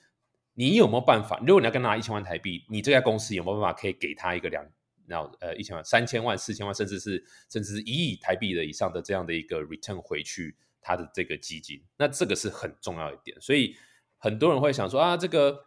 [0.54, 1.38] 你有没有办法？
[1.46, 4.64] 如果你要跟他拿一千万台币，你这家公司有没有办法可以给他一个两？
[5.08, 13.40] 然后呃，一千万、三千万、四千万，甚至是甚至是一亿台币的以上的这样的一个 return 回去，他的这个基金，那这个是很重要一点。
[13.40, 13.76] 所以
[14.18, 15.65] 很多人会想说啊，这个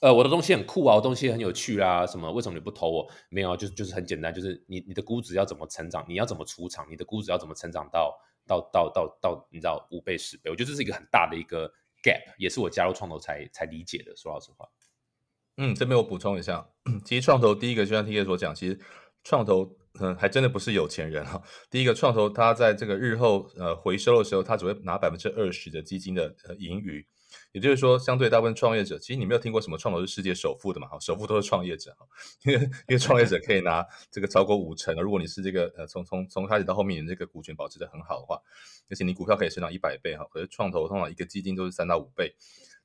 [0.00, 2.30] 呃，我的东西很酷啊，我的东西很有趣啊，什么？
[2.30, 3.10] 为什么你不投我？
[3.30, 6.04] 没有，就是就是很简单，就是你你的估值要怎么成长？
[6.08, 6.86] 你要怎么出场？
[6.88, 10.50] 你的估值要怎么成长到到到到到你知道五倍十倍？
[10.50, 11.68] 我觉得这是一个很大的一个
[12.04, 14.14] gap，也是我加入创投才才理解的。
[14.14, 14.68] 说老实话。
[15.56, 16.68] 嗯，这边我补充一下，
[17.04, 18.78] 其实创投第一个就像 TK 所讲，其实
[19.24, 21.42] 创投嗯还真的不是有钱人哈。
[21.68, 27.04] 第一个创投，他在这个日后呃回收的时候，他只会拿百分之二十的基金的呃盈余，
[27.52, 30.86] 也就是说，相对大部分创业者，其实你没有听过什么创投是世界首富的嘛？
[30.88, 32.06] 哈，首富都是创业者哈，
[32.44, 38.40] 因为因为创业者可以拿这个超过五成，如果你是这个呃从从从开始到后面你这个股权保持得很好的话，
[38.90, 40.26] 而且你股票可以升到一百倍哈。
[40.30, 42.34] 可是创投通常一个基金都是三到五倍。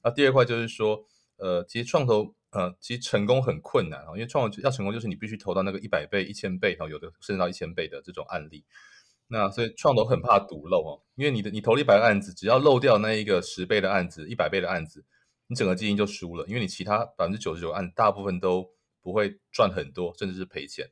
[0.03, 1.05] 那第二块就是说，
[1.37, 2.35] 呃，其实创投。
[2.53, 8.63] 呃，其实成功很困难啊，因为创投要成功，就是你必须投到那个一百倍、一千倍，哈，有的甚至到一千倍的这种案例。
[9.33, 15.03] 那所以创投很怕赌漏哦，因为你的你投了一百个案子，只要漏掉那一个十倍的案子、一百倍的案子，
[15.47, 18.69] 你整个基金就输了，因为你其他百分之九十九案大部分都
[19.01, 20.87] 不会赚很多，甚至是赔钱。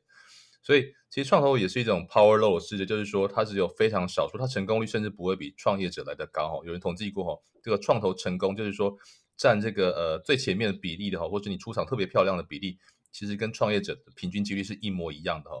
[0.62, 6.48] 所以其实创投也是一种 power law 的世界，就是说它只有非常少数，它成功率甚至不会比创业者来的高。
[6.48, 8.96] 哈，有人统计过哈，这个创投成功就是说。
[9.34, 12.78] 占这个呃最前面的比例的哈，或者你出场特别漂亮的比例，
[13.10, 15.56] 其实跟创业者的平均几率是一模一样的哈。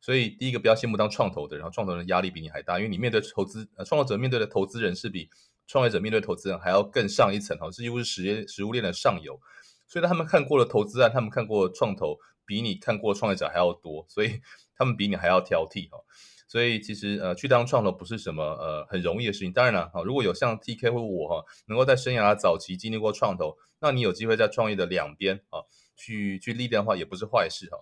[0.00, 5.28] 所以第一个不要羡慕当创投的，然后创投人压力比你还大，因为你面对投资呃创投者面对的投资人是比
[5.66, 9.38] 创业者面对投资人还要更上一层哈，是几乎是实业食物链的上游。
[9.86, 14.40] 所以他们看过的投资案，他们看过的创投比你看过创业者还要多，所以
[14.76, 15.98] 他们比你还要挑剔哈。
[16.46, 19.52] 所以其实呃，去当创投不是什么呃很容易的事情。
[19.52, 25.60] 当然了，哈，如果有像 TK 或我哈，能够在生涯早期经历过创投，那你有机会在创业的两边啊，
[25.96, 27.76] 去去历练的话，也不是坏事哈。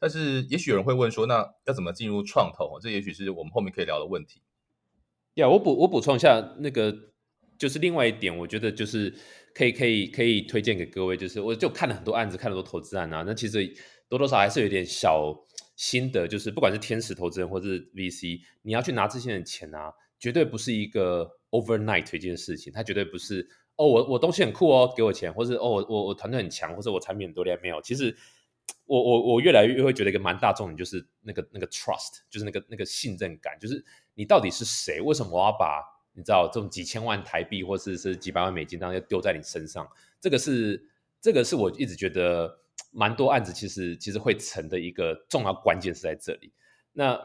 [0.00, 2.80] 但是也许有人会问说，那要怎么进入创投？
[2.80, 4.40] 这也许是我们后面可以聊的问题。
[5.34, 6.92] 呀，我补我补充一下，那个
[7.58, 9.14] 就是另外一点，我觉得就是
[9.54, 13.72] 可以可以可以推荐给各位，就是我就看了很多案子，看了很多投资案啊，那其实
[14.08, 15.36] 多多少还是有点小。
[15.76, 22.70] 心得就是，不管是天使投资人或是 VC，你要去拿这些人钱啊，绝对不是一个 overnight 一件事情。
[22.70, 27.80] 它绝对不是哦，我我东西很酷哦，给我钱，或是哦，我我我团队很强，或者我产品很多，没有。
[27.80, 28.14] 其实
[28.86, 35.00] 我我我越来越会觉得一个蛮大重点，就是那个那个 trust，就是那个那个信任感，就是你到底是谁？
[35.00, 35.82] 为什么我要把
[36.14, 39.88] 你知道这种几千万台币或是是几百万美金这样要丢在你身上？
[40.20, 40.88] 这个是
[41.20, 42.58] 这个是我一直觉得。
[42.92, 46.52] 蛮多案子其实其实会成的一个重要关键是在这里。
[46.92, 47.16] 那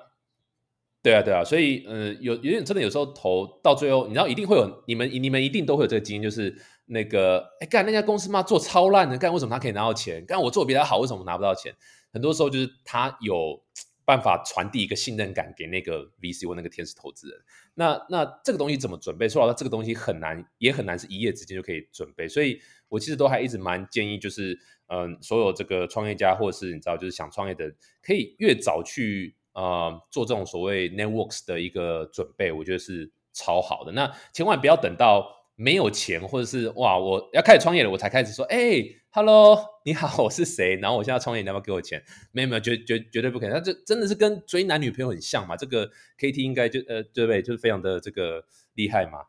[1.02, 10.26] 对啊对啊，所以嗯、有有点真的有时候投到最后，你知道一定会有你们你们一定都会有这个经验，就是那个哎干那家公司嘛做超烂的，干为什么他可以拿到钱？
[10.26, 11.76] 干我做比他好，为什么拿不到钱？
[12.12, 13.62] 很多时候就是他有
[14.06, 17.40] 办法传递一个信任感给那个 VC 或那个天使投资人。
[17.74, 19.28] 那那这个东西怎么准备？
[19.28, 22.28] 说老实话，这个东西很难，也很难是一夜之间就可以准备。
[22.28, 24.60] 所以我其实都还一直蛮建议，就是。
[24.88, 33.92] 嗯，所有这个创业家，或者是你知道，就是想创业的，可以越早去呃做这种所谓 networks 的一个准备，我觉得是超好的。
[33.94, 40.76] 那千万不要等到没有钱，或者是哇，我要开始创业了，我才开始说，哎，Hello， 你好，我是谁？
[40.82, 42.04] 然后我现在创业，你要不要给我钱？
[42.32, 43.56] 没有没有，绝绝绝对不可能。
[43.56, 45.56] 那这真的是跟追男女朋友很像嘛？
[45.56, 45.90] 这个
[46.20, 47.42] KT 应该就呃对不对？
[47.42, 48.44] 就是非常的这个。
[48.76, 49.20] 厉害嘛？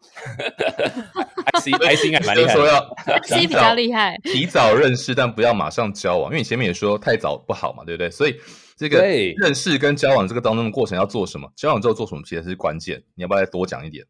[1.55, 2.81] IC IC 应该蛮厉害， 说要
[3.23, 8.11] IC 比较厉害，提早认识，但不要马上交往，因为你前面也说太早不好嘛，对不对？
[8.11, 8.35] 所以
[8.77, 9.01] 这个
[9.37, 11.49] 认识跟交往这个当中的过程要做什么？
[11.55, 14.05] 交往之后做什么其实是关键，你要不要再多讲一点？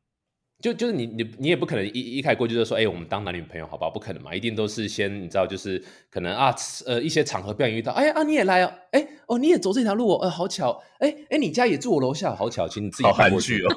[0.60, 3.90] 就就是你你你也不可能一一开过去就说，哎、我们当男女朋友好不好？
[3.90, 6.54] 不可能嘛，一定都是先你知道，就是可能啊，
[6.86, 13.68] 呃，一些场合不小心遇到，哎啊，你也来啊，哎、哦，你也走这条路哦，呃，好巧，哎、欸、哎，你家也住我楼下，好巧，请你自己搬过去哦。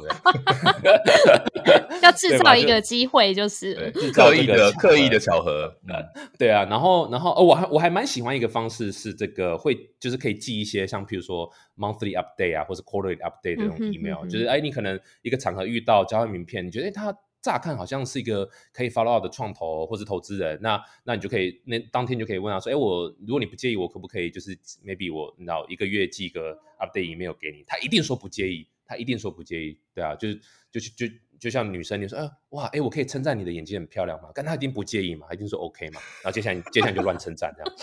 [2.01, 5.75] 要制造一个机会，就是刻意的刻意的巧合。
[5.87, 5.95] 嗯，
[6.39, 17.15] 对啊，然后然后哦，我还我还蛮喜欢一个方式是这个会就是可以寄一些像譬如说 monthly update 啊，或者 quarterly update 的这种 email，、嗯、就是哎，你可能一个场合遇到交换名片，你觉得哎他。
[17.41, 27.63] 乍看好像是一个可以 follow up 的创投或是投资人，那那你就可以那当天就可以问他说，哎，我如果你不介意，我可不可以就是 maybe 我然后一个月寄个 update email 给你？
[27.65, 31.07] 他一定说不介意，他一定说不介意，对啊，就是就就。
[31.07, 34.29] 就就像女生，你说，呃，哇，哎，我可以称赞你的眼睛很漂亮吗？
[34.35, 36.01] 但她一定不介意嘛，一定说 OK 嘛。
[36.21, 37.75] 然后接下来，接下来就乱称赞这样，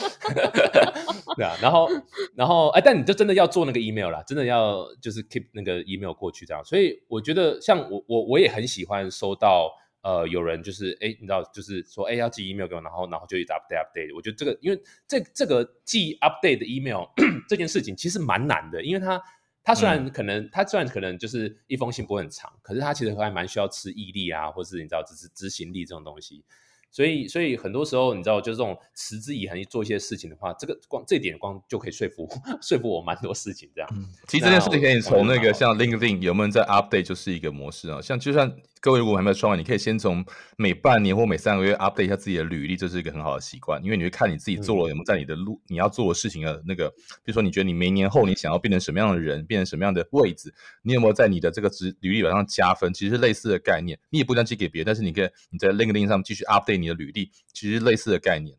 [1.36, 1.56] 对啊。
[1.60, 1.88] 然后，
[2.34, 6.62] 然后，哎，但你就真的要做那个 email 啦，真的要就是 keep 那个 email 过去这样。
[6.64, 14.14] 所以我觉得，像我，我，我也很喜欢收到，呃，有人就是，哎，你知道，就是说，哎，要寄 email 给我，然后，然后就一直 update update。
[14.14, 17.04] 我觉得这个，因为这这个寄 update 的 email
[17.48, 19.18] 这件事情其实蛮难的，因为它。
[19.66, 26.44] 他虽然可能，他虽然可能就是一封信不会很长，可是他其实还蛮需要吃毅力啊，或是你知道，只是执行力这种东西。
[26.92, 32.26] 所以，所以很多时候，你知道，就是这种持之以恒去做一些事情的话，这个光这一点光就可以说服
[32.62, 33.90] 说服我蛮多事情这样。
[33.92, 38.00] 嗯、其实这件事情可以从那个像 LinkedIn 有没有在 update 就是一个模式啊。
[38.00, 38.50] 像就算
[38.86, 40.24] 各位如果还没有创业，你可以先从
[40.56, 46.88] 每半年或每三个月 update 一下自己的履历，这是一个很好的习惯，因为你会看你自己做了有没有在你的路、嗯、你要做的事情的那个，
[47.24, 52.92] 比如说你觉得你明年后你想要变成什么样的人，变成什么样的位置，你有没有在你的这个职履历表上加分？
[52.92, 57.32] 其实是类似的概念，你也不一定要寄给别人，但是你可以你在 LinkedIn 上继续 update 你的履历。
[57.52, 58.56] 其实类似的概念，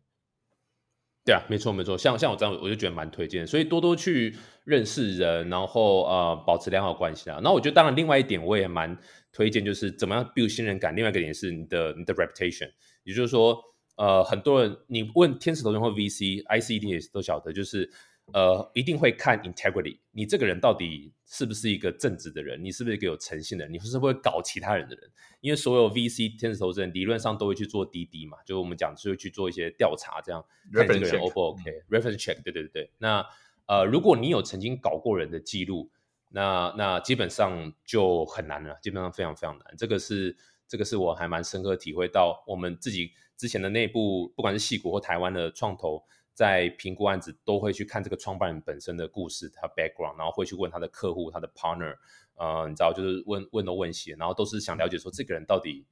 [1.27, 7.41] 对啊，没错没错，像像我这样，我就觉得蛮推荐，所以多多去认识人，然后呃，保持良好关系啊。
[7.43, 8.97] 那我觉得，当然另外一点我也蛮
[9.33, 10.95] 推荐，就是怎么样 build 信任感。
[10.95, 12.71] 另外一个点是你的你的 reputation，
[13.03, 13.61] 也就是说，
[13.97, 17.91] 呃，很多人你问天使投资人或 VC、ICD 也都晓得，就是。
[18.33, 22.61] 呃，一定会看 integrity，你这个人到底是不是一个正直的人？
[22.61, 23.73] 你是不是一个有诚信的人？
[23.73, 25.09] 你是不是会搞其他人的人？
[25.39, 32.91] 因为所有 VC 天使投资人理论上都会去做滴滴嘛，就是我们讲就会去做一些调查，这样看这个人 O 不 OK？Reference check，对对对对。
[32.97, 33.25] 那
[33.65, 35.89] 呃，如果你有曾经搞过人的记录，
[36.29, 39.73] 那那基本上就很难了，基本上非常非常难。
[39.77, 40.35] 这个是
[40.67, 46.03] 这个是我还蛮深刻体会到，我们自己之前的内部，不管是戏股或台湾的创投。
[46.37, 51.95] 在评估案子都会去看这个创办人本身的故事，他 background，然后会去问他的客户、他的 partner，
[52.35, 55.83] 呃，你知道，就是问问东问西，然后都是想了解说这个人到底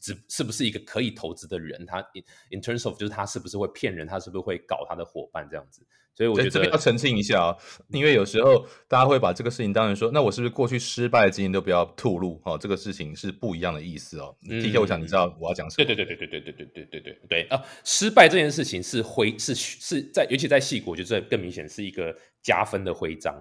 [0.00, 5.86] 是是不是一个可以投资的人，他 in, in terms of 就是他是不是会骗人，他是不是会搞他的伙伴这样子。
[6.14, 7.56] 所以我觉得这边要澄清一下啊，
[7.90, 12.40] 因为有时候大家会把这个事情当成说，那我是不是过去失败的经验都不要吐露？
[12.44, 14.36] 哦，这个事情是不一样的意思哦。
[14.42, 15.86] TK，我想你知道我要讲什么？
[15.86, 17.62] 对对对对对对对对对对对对啊！
[17.84, 22.12] 失败这件事情是徽是是在，尤其在矽谷，我觉得更明显是一个
[22.42, 23.40] 加分的徽章。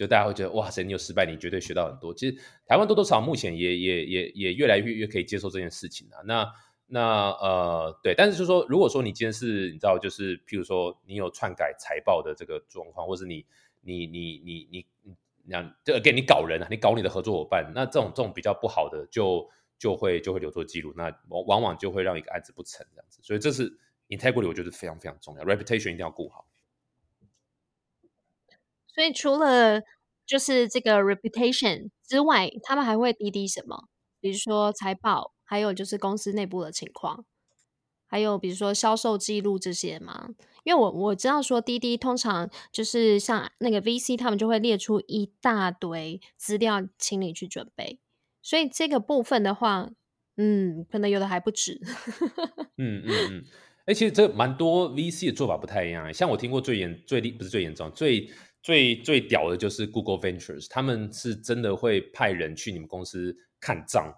[0.00, 2.14] 就大家会觉得哇塞，你有失败，你绝对学到很多。
[2.14, 2.34] 其实
[2.66, 6.22] 台湾多多少少目前也也也也越来越越可以接受这件事情了。
[6.24, 6.50] 那
[6.86, 13.44] 那呃，对，但是就是说，如果说你今天是你知道，就是譬如说你有篡改财报的这个状况，或是你
[13.82, 14.86] 你你你你
[15.44, 19.46] 你这就给你搞人啊，你搞你的合作伙伴，那这种这种比较不好的就，
[19.78, 23.20] 就会就会留作记录，那往往就会让一个案子不成这样子。
[23.22, 23.70] 所以这是
[24.08, 26.46] integrity，我觉得非常非常重要，reputation 一定要顾好。
[28.94, 29.82] 所以除了
[30.26, 33.88] 就是这个 reputation 之外，他们还会滴滴什么？
[34.20, 35.32] 比如说财报。
[35.50, 37.24] 还有就是公司内部的情况，
[38.06, 40.28] 还有比如说销售记录这些嘛。
[40.62, 47.98] 因为我我知道说滴滴通常就是像那个 VC，他们就会列出一大堆资料，请你去准备。
[48.40, 49.90] 所以这个部分的话，
[50.36, 51.80] 嗯，可能有的还不止。
[52.78, 53.44] 嗯 嗯嗯，
[53.86, 56.14] 哎、嗯，其实这蛮多 VC 的做法不太一样。
[56.14, 58.30] 像我听过最严、最不是最严重、最
[58.62, 64.14] 最最屌的就是 Google Ventures，他们是真的会派人去你们公司看账。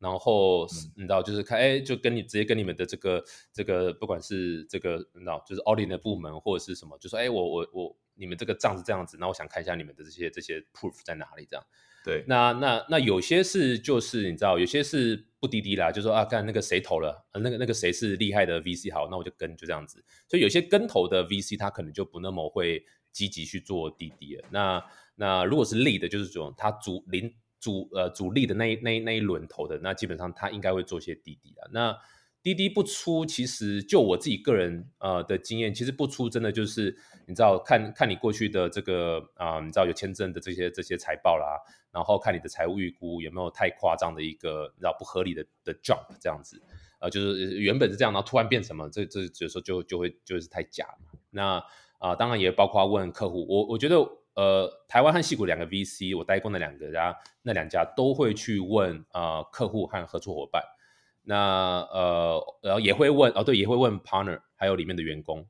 [0.00, 3.20] 然后你知道，就是看，哎，就跟你直接跟你们的这个
[3.52, 11.66] 这个，不管是这个，你知道，就是 audit 的部门或者是什么，就说，哎，我我我，你们这个账是这样子，那我想看一下你们的这些这些 proof 在哪里，这样。
[12.04, 20.04] 对，那那那有些是就是你知道，有些是不滴滴啦，就说啊，看那个谁投了，那个那个谁是厉害的 VC，好，那我就跟就这样子。
[20.28, 22.84] 所以有些跟投的 VC，他可能就不那么会
[23.18, 24.44] 积极去做滴滴了。
[24.50, 24.84] 那
[25.16, 27.34] 那如果是利的，就是这种他主领。
[27.60, 31.66] 主呃主力的那一那一那一轮投的，那基本上他应该会做些滴滴啊。
[31.72, 31.98] 那
[32.40, 36.96] 滴滴不出，其实就我自己个人呃的经验，其实不出真的就是
[37.26, 41.58] 你知道看看你过去的这个啊、你知道有签证的这些这些财报啦，
[41.90, 46.62] 然后看你的财务预估有没有太夸张的一个你知道不合理的的 jump 这样子，
[47.00, 50.86] 呃，就是原本是这样，然后突然变什么，这这有时候就就会就是太假。
[51.30, 51.60] 那
[51.98, 53.96] 啊、呃，当然也包括问客户，我我觉得
[54.34, 60.62] 呃，台湾和戏谷两个 VC，我待过那两个家，那两家都会去问啊、呃，客户和合作伙伴。
[61.22, 65.46] 那呃，然后也会问哦，对，也会问 partner，还有里面的员工，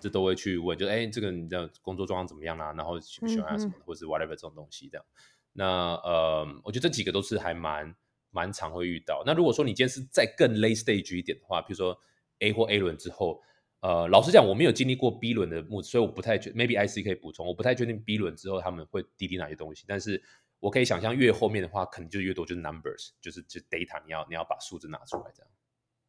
[0.00, 2.72] 这都会去问，就哎，这个你的工作状况怎么样啊？
[2.76, 5.04] 然后喜不喜欢啊什么，嗯嗯或者是 whatever 这种东西这样。
[5.52, 7.94] 那呃，我觉得这几个都是还蛮
[8.30, 9.22] 蛮常会遇到。
[9.24, 11.96] 那如果说你今天是再更 late stage 一点的话，比如说
[12.40, 13.40] A 或 A 轮之后，
[13.82, 20.22] 呃，老实讲，我没有经历过 B 轮的募资，所以我不太确，maybe IC 可以补充，我不太确定 B 轮之后他们会滴滴哪些东西，但是。
[20.62, 25.50] 我可以想象，越后面的话，可能就越多，就是 numbers，就是就 data，你要你要把数字拿出来这样。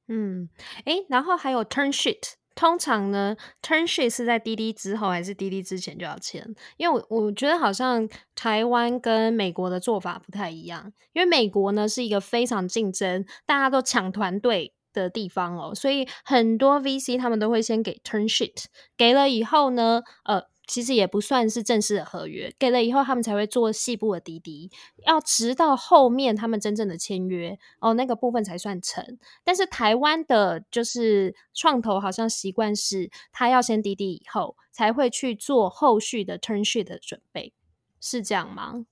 [0.10, 0.48] 嗯，
[0.86, 6.54] 诶，然后还有 turn sheet，通常呢，turn sheet 是在滴滴之后还是滴滴之前就要签？
[6.78, 18.66] 因为我我觉得好像台湾跟美国的做法不太一样，因为美国呢是一个非常竞争，大家都抢团队的地方哦，所以很多 VC 他们都会先给 turn sheet，
[18.96, 20.44] 给了以后呢，呃。
[20.66, 24.72] 其实也不算是正式的合约，给了以后他们才会做细部的滴滴，
[25.06, 29.20] 要直到后面他们真正的签约哦，那个部分才算成。
[29.44, 37.54] 但是台湾的就是创投好像习惯是，他要先滴滴以后，才会去做后续的 turn sheet 的准备，
[38.00, 38.86] 是这样吗？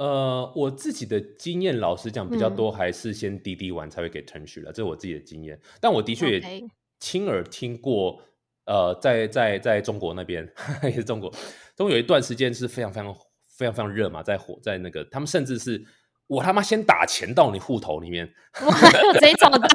[0.00, 5.60] 呃，我自己的经验，老实讲比较多，还是先滴滴完才会给 term sheet 了，这是我自己的经验。
[5.78, 6.64] 但我的确也
[6.98, 8.18] 亲耳听过。
[8.66, 10.48] 呃，在在在中国那边
[10.84, 11.28] 也是中国，
[11.74, 13.12] 中国有一段时间是非常非常
[13.48, 15.84] 非常非常热嘛，在火在那个，他们甚至是
[16.28, 18.32] 我他妈先打钱到你户头里面，
[18.64, 18.74] 哇，
[19.20, 19.68] 这种的。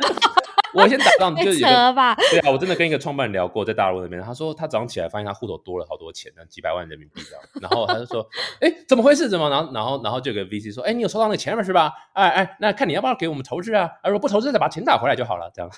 [0.84, 1.26] 我先打个
[1.94, 8.28] 吧，对啊，我真的跟一个创办人聊过，在大陆那边，他说他早上起来发现他户头多了好多钱呢，几百万人民币这样，然后他就说，
[8.62, 9.30] 哎，怎么回事？
[9.30, 9.50] 怎么？
[9.50, 11.92] 然后然后然后就有个 VC 说，哎，你有收到那个钱了是吧？
[12.14, 13.90] 哎哎，那看你要不要给我们投资啊？
[14.04, 15.70] 如果不投资，再把钱打回来就好了，这样，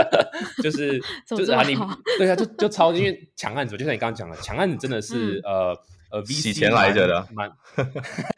[0.62, 1.76] 就是 就是啊，你
[2.18, 5.78] 对啊，就就超，因为抢案子，就像你刚刚讲的，抢案子真的是、嗯、呃
[6.10, 7.50] 呃 VC 洗钱来着的，蛮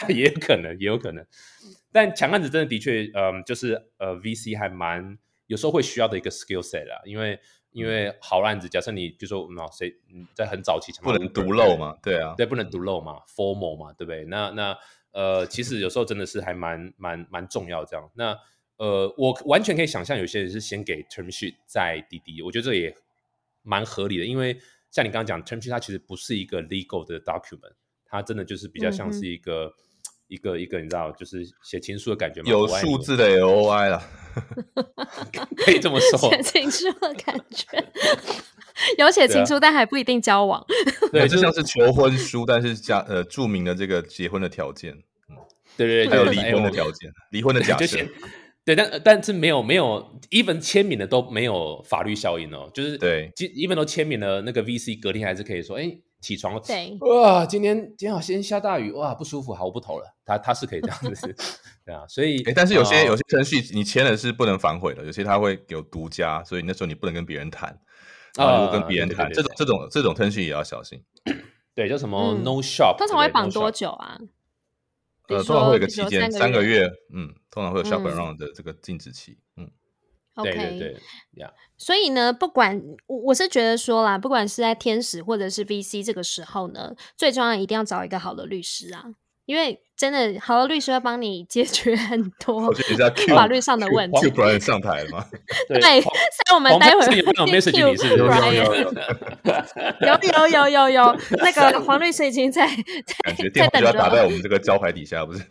[0.09, 1.25] 也有可能，也有可能，
[1.93, 5.19] 但抢案子真的的确，嗯、呃，就是呃 VC 还蛮。
[5.51, 7.37] 有时候会需要的一个 skill set 啦，因为
[7.73, 9.93] 因为好案子，假设你比如说，那谁
[10.33, 14.25] 在很早期不能独漏嘛，对啊，对，不能独漏嘛，formal 嘛，对不对？
[14.27, 14.79] 那那
[15.11, 18.09] 呃，其实有时候真的是还蛮蛮蛮重要这样。
[18.15, 18.39] 那
[18.77, 22.95] 呃，我完全可以想象有些人是先给 term sheet 再滴滴，我觉得这也
[23.63, 24.57] 蛮合理的，因为
[24.93, 27.75] 像你刚刚讲 term sheet，它其实不是一个 legal 的 document，
[28.07, 29.65] 它真的就是比较像是一个。
[29.65, 29.73] 嗯
[30.31, 32.49] 一个一个，你知道，就是写情书的感觉吗？
[32.49, 34.03] 有数字的 LOI 了，
[35.59, 36.19] 可以这么说。
[36.19, 37.67] 写情书的感觉，
[38.97, 40.65] 有写情书，但还不一定交往。
[41.11, 44.93] 对，就像是求婚书，但是加呃注明了这个结婚的条件。
[45.29, 45.37] 嗯，
[45.77, 47.99] 对对对，还有离婚的条件，离婚的假设。
[48.65, 52.71] 对，但但是没有没有，even 签名的都没有法律效应哦。
[52.73, 55.99] 就是对，even 都签名了，那个 VC 隔天还是可以说，哎。
[56.21, 60.15] 起床对哇，今天今天好先下大雨哇，不舒服，好，我不投了。
[60.25, 61.35] 他他是可以这样子，
[61.85, 67.71] 对啊，所以、欸、但是有些、呃、有些程序你签了是不能反悔的，有些他会有独家，所以那时候你不能跟别人谈
[68.37, 71.03] 啊，如果跟别人谈这种这种这种程序也要小心。
[71.75, 74.19] 对，叫什么 no shop，、嗯、通常会绑多久啊？
[75.29, 79.71] 呃，通常会有个期间，三个月，嗯，通常会有 shop around 的这个禁止期，嗯。
[80.41, 81.01] 嗯 OK，对对对
[81.37, 81.51] ，yeah.
[81.77, 89.05] 所以呢，不管我我是觉得说啦，不管是在天使或者是 VC 这个时候呢，最重要一定要找一个好的律师啊，
[89.47, 89.83] 因为。
[90.01, 92.73] 真的，好的律师会帮你解决很多
[93.37, 94.21] 法律上的问题。
[94.23, 95.27] Q Brian 上台了吗？
[95.69, 96.11] 对，所
[96.51, 97.47] 以我们待会儿有没有？
[100.01, 102.67] 有有有 有有，那个黄律师已经在
[103.25, 105.41] 感觉电话就要打在我们这个招牌底下，不是？
[105.41, 105.47] 是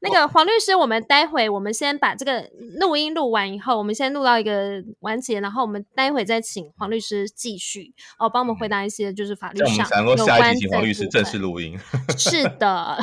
[0.00, 2.50] 那个黄律师，我们待会我们先把这个
[2.80, 10.24] 录音录完以后，我们先录到一个完结，然后我们待会再请黄律师继续哦，帮我们回答一些就是法律上有关的。
[10.24, 11.78] 下一集请黄律师正式录音。
[12.18, 12.98] 是的。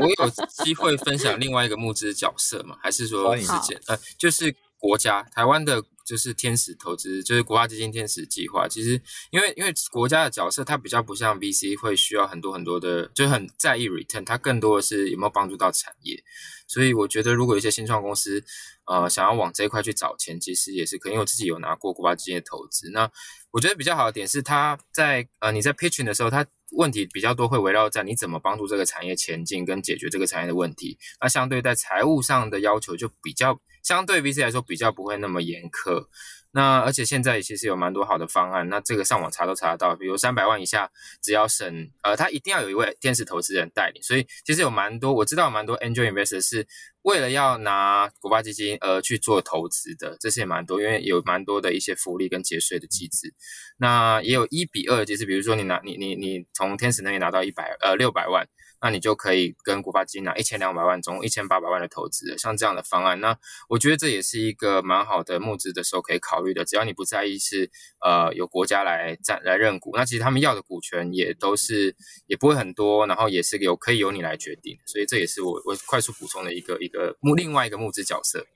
[0.00, 0.30] 我有
[0.64, 2.76] 机会分享另外一个募资角色吗？
[2.82, 3.80] 还是说时间？
[3.86, 8.66] 呃，就是国家台湾的，就是天使投资，就是国家基金天使计划。
[8.66, 16.22] 其实，因为因为国家的角色，它比较不像 VC 会需要很多很多的，就很在意 return，它更多的是有没有帮助到产业。
[16.66, 18.42] 所以，我觉得如果有一些新创公司，
[18.86, 21.12] 呃，想要往这一块去找钱，其实也是可以。
[21.12, 23.10] 因为我自己有拿过国家基金的投资，那
[23.50, 30.98] 我觉得比较好的点是，它在呃你在 pitching 的时候，它问题比较多，会围绕在你怎么帮助这个产业前进跟解决这个产业的问题。
[31.20, 36.06] 那相对在财务上的要求就比较相对 VC 来说比较不会那么严苛。
[36.52, 40.90] 那而且现在其实有蛮多好的方案，那这个上网查都查得到，比如三百万以下
[41.22, 46.66] 只要审，呃，他一定要有一位天使投资人带领，所以其实有蛮多我知道蛮多 Angel Investor 是
[47.02, 53.32] 为了要拿国发基金而去做投资的，这些也蛮多，因为有蛮多的一些福利跟节税的机制，
[53.78, 58.46] 那也有一比二，就是比如说你拿你你你从天使那里拿到一百呃六百万。
[58.82, 66.64] 那你就可以跟古巴基金拿一千两百万，总共一千八百万的投资，像这样的方案，那我觉得这也是一个蛮好的募资的时候可以考虑的。
[66.64, 67.70] 只要你不在意是
[68.00, 71.94] 呃由国家来占来认股，那其实他们要的股权也都是
[72.26, 78.46] 也不会很多，然后也是有可以由你来决定，所以这也是我我快速补充的一个一个募另外一个募资角色。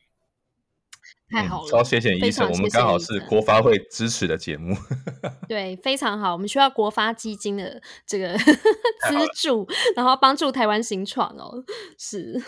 [1.30, 4.76] 太好了，超谢谢医生，我们刚好是国发会支持的节目。
[5.48, 8.36] 对，非常好，我们需要国发基金的这个
[9.08, 9.66] 资助，
[9.96, 11.64] 然后帮助台湾行创哦。
[11.98, 12.40] 是，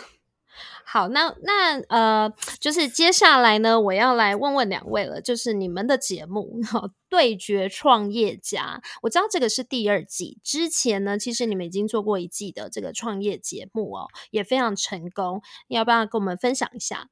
[0.85, 6.61] 好，那那呃，就是接下来呢，我要来问问两位了，就是你们的节目
[7.09, 17.09] 《对决创业家》，我知道这个是第二季，之前呢，其实你们已经做过一季的这个创业节目哦，也非常成功，要不要跟我们分享一下？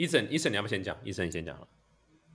[0.00, 0.96] 医生，医生，你要不先讲？
[1.04, 1.68] 医生，你先讲了。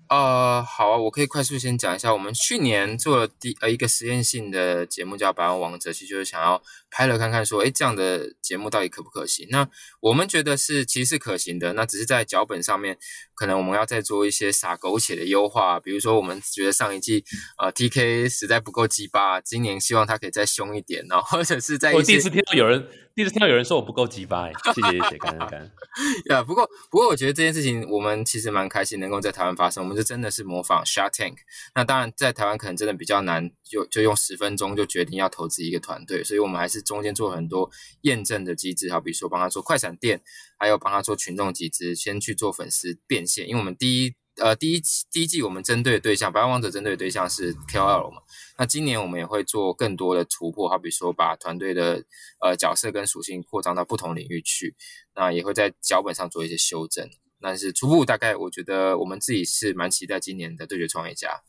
[0.10, 6.62] 呃，好啊，我可以快速先讲一下，我们去年做了第呃一个实验性的节目叫《百万王者》，其实就是想要
[6.96, 9.46] 拍了看看说，哎，这样的节目到底可不可行？
[9.52, 9.68] 那
[10.00, 12.98] 我们觉得是其实是可行的，那只是在脚本上面，
[13.34, 17.26] 可能我们要再做一些撒狗血的优化，比如说我们觉得上一季
[17.62, 22.88] 呃 TK 实在不够鸡巴，今年希望他可以再凶一点，然后或者是在我第一次听到有人。
[23.16, 25.72] 第一次听到有人说我不够鸡巴，谢谢谢谢，感恩感恩。
[26.30, 31.36] 呀，不过不过我觉得这件事情我们其实蛮开心能够在台湾发生，我们就真的是模仿 Shark Tank。
[31.74, 37.70] 那当然在台湾可能真的比较难，就就用十分钟就决定要投资一个团队，所以我们还是中间做很多
[38.02, 40.22] 验证的机制，好比说帮他做快闪店，
[40.58, 44.16] 还有帮他做群众集资，先去做粉丝变现，因为我们第一。
[44.38, 48.22] 呃，第一第一季我们针对的对象，百万王者针对的对象是 KOL 嘛。
[48.58, 52.04] 那今年我们也会做更多的突破，好比说把团队的
[52.42, 54.76] 呃角色跟属性扩张到不同领域去。
[55.16, 57.10] 那也会在脚本上做一些修正。
[57.40, 61.42] 但是初步大概，我觉得我们自己是蛮期待今年的对决创业家。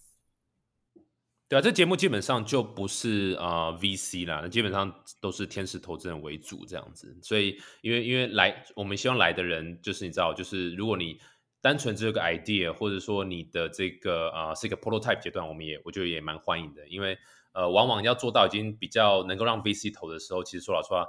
[1.49, 7.17] 对啊，这节目基本上就不是啊、VC 啦，那基本上都是天使投资人为主这样子。
[7.23, 11.19] 所以因为因为来我们希望来的人，就是你知道，就是如果你。
[11.63, 17.19] 单纯只有个 idea，或者说你的这个啊、是一个 prototype 阶段，我们也我觉得也蛮欢迎的，因为
[17.55, 21.05] 呃往往要做到已经比较能够让 VC 投的时候，其实说老实话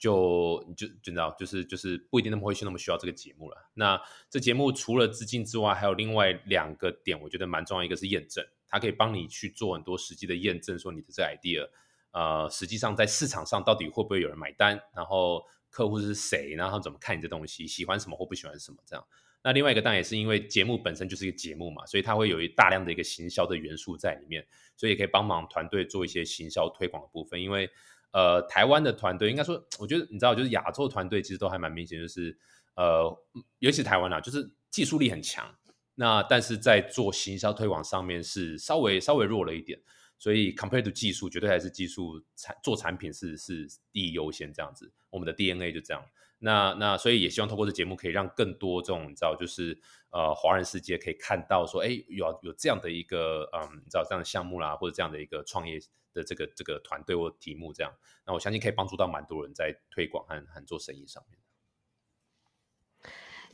[0.00, 3.56] 就就就知道就是就是不一定那么会去那么需要这个节目了。
[3.74, 11.68] 那这节目除了资金之外，还有另外两个点，我觉得蛮重要，一个是验证，它可以帮你去做很多实际的验证，说你的这 idea
[12.12, 19.04] 呃实际上在市场上到底会不会有人买单，然后客户是谁，然后怎么看你这东西，喜欢什么或不喜欢什么这样。
[19.42, 24.46] 那另外一个当然也是因为节目本身就是一个节目嘛，所以它会有一大量的一个行销的元素在里面，
[24.76, 27.40] 所以也可以帮忙团队做一些行销推广的部分。
[27.40, 27.70] 因为
[28.12, 32.36] 呃，台湾的团队应该说，我觉得你知道，就是亚洲团队其实都还蛮明显，就是
[32.74, 33.16] 呃，
[33.60, 35.56] 尤其台湾啊，就是技术力很强，
[36.00, 39.78] 那但是在做行销推广上面是稍微稍微弱了一点，
[40.18, 46.02] 所以 compared to 技术，绝对还是技术产做产品是是第一优先这样子，我们的 DNA 就这样。
[46.38, 49.78] 那那所以也希望透过这节目可以让更多这种你知道就是
[50.08, 55.78] 呃华人世界可以看到说，哎，有有这样的一个嗯你知道这样的项目啦，或者这样的一个创业
[56.14, 57.92] 的这个这个团队或题目这样，
[58.24, 61.38] 那我相信可以帮助到蛮多人在推广和和做生意上面。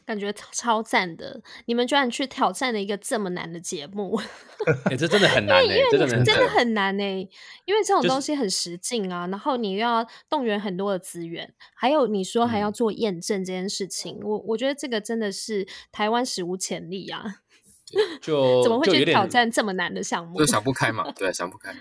[0.07, 1.42] 感觉超赞的！
[1.64, 4.16] 你们居然去挑战了一个这么难的节目，
[4.84, 7.28] 哎、欸，这真的很难、欸，因为真的真的很难呢、欸。
[7.64, 17.42] 因为这种东西很实境啊，就是、然后你又要动员很多的资源，还有你说还要做验证这件事情，嗯、我我觉得这个真的是台湾史无前例啊！
[18.22, 20.38] 就 怎么会去挑战这么难的项目？
[20.38, 21.74] 就想不开嘛，对，想不开，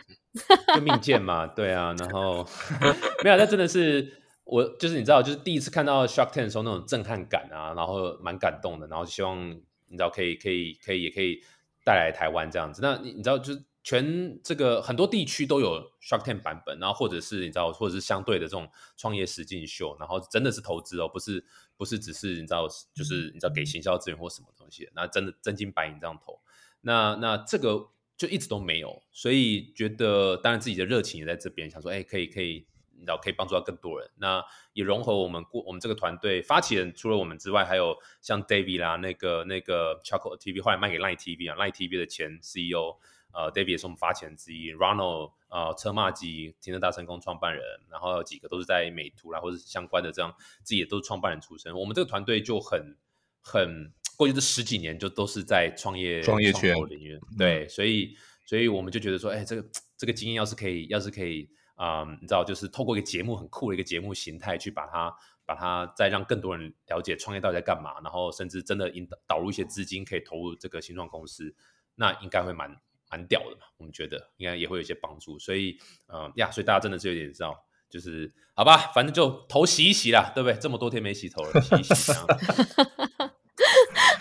[0.73, 2.43] 就命贱嘛，对啊，然后
[3.23, 4.24] 没有，那真的是。
[4.45, 11.41] 我就是你知道，就是第一次看到 Shark Tank 的时候那种震撼感啊，然后蛮感动的，然后希望你知道可以可以可以也可以
[11.83, 12.79] 带来台湾这样子。
[12.81, 21.43] 那你你知道，就是全这个很多地区都有 Shark Tank 版本，然后或者是你知道，或者是相对的这种创业实境秀，然后真的是投资哦，不是
[21.75, 26.39] 不是只是你知道，就是你知道给行销资源或什么东西，那真的真金白银这样投。
[26.81, 32.67] 那那这个就一直都没有，所以觉得当然自己的热情也在这边，想说哎，可以可以。
[33.05, 34.43] 然后可以帮助到更多人，那
[34.73, 42.97] 也融合我们过我们这个团队发起人，除了我们之外，还有像 David 啦，那个那个 Charcoal TV，后来卖给 Line TV 啊，Line TV 的前 CEO，
[43.33, 50.33] 呃，David 也是我们发起人之一，Ronald，呃，车马机停车大成功创办人，然后有几个都是在美图啦或者是相关的这样，
[50.63, 52.95] 自己也都是创办人出身，我们这个团队就很
[53.41, 58.15] 很过去这十几年就都是在创业创业圈领域，对，所以
[58.45, 59.67] 所以我们就觉得说，哎，这个
[59.97, 65.15] 这个经验要是可以，要是可以，嗯，你知道，就是透过一个节目很酷的一个节目形态去把它
[65.45, 71.55] 把它再让更多人了解创业到底在干嘛，然后甚至真的引导导入一些资金可以投入这个新创公司，
[71.95, 72.75] 那应该会蛮
[73.09, 77.65] 蛮屌的嘛，我们觉得应该也会有一些帮助，所以，嗯呀，所以大家真的是有点知道。
[77.87, 80.57] 就是好吧，反正就头洗一洗啦，对不对？
[80.59, 82.11] 这么多天没洗头了，洗一洗。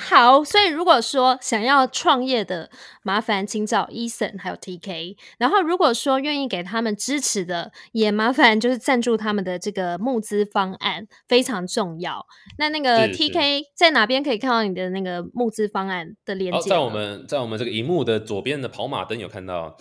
[0.04, 2.68] 好，所以如果说想要创业的，
[3.02, 5.16] 麻烦请找 Eason 还有 TK。
[5.38, 12.26] 然后如果说愿意给他们支持的，也麻烦就是赞助他们的这个募资方案，非常重要。
[12.58, 16.58] 那那个 TK 在哪边可以看到你的那个募资方案的链接？
[16.58, 19.76] 哦，在我们在我们这个荧幕的左边的跑马灯有看到。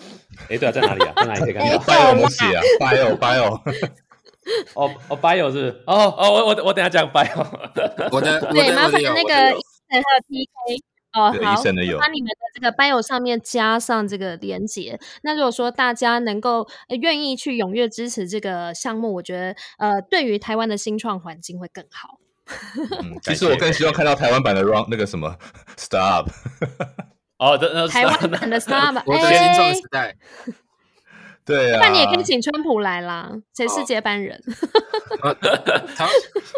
[0.50, 1.14] 哎，对啊，在哪里啊？
[1.18, 3.60] 在哪里可以看到？Bio 啊？Bio Bio。
[4.74, 7.46] 哦哦，Bio 是，是哦哦，我我我等下讲 Bio。
[8.12, 9.58] 我的对，麻烦那个。
[10.02, 10.84] 还有 TK
[11.14, 11.64] 哦，好，
[12.00, 15.00] 把你们的这个 bio 上面加上这个连接。
[15.22, 16.68] 那如果说大家能够
[17.02, 22.18] 愿意去踊跃支持这个项目，我觉得呃，对于台湾的新创环境会更好。
[23.04, 25.38] 嗯、其实我更希望看到台湾版的 Run 那个什么
[25.78, 26.28] Startup。
[27.38, 30.16] 哦，这台湾版的 Startup，我的新创时代。
[31.46, 34.42] 对啊，那你也可以请川普来啦，谁是接班人？
[35.96, 36.10] 好，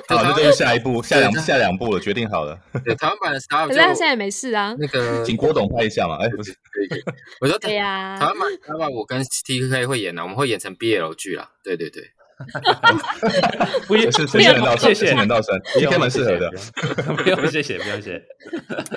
[0.10, 2.58] 那就是下一步，下两下两步了，决定好了。
[2.84, 4.76] 对台湾版的 Startup，可是他现在也没事啊。
[4.78, 6.18] 那个， 请郭董拍一下嘛？
[6.22, 7.04] 哎，不是，可以可以。
[7.42, 11.50] 我说对呀，台湾版 Startup，我跟 TK 会演的，我们会演成 BL 剧啦。
[11.64, 12.04] 对对对。
[13.88, 16.52] 不用，是人道谢谢人道生，TK 蛮适合的。
[17.16, 18.22] 不用谢谢，不用谢。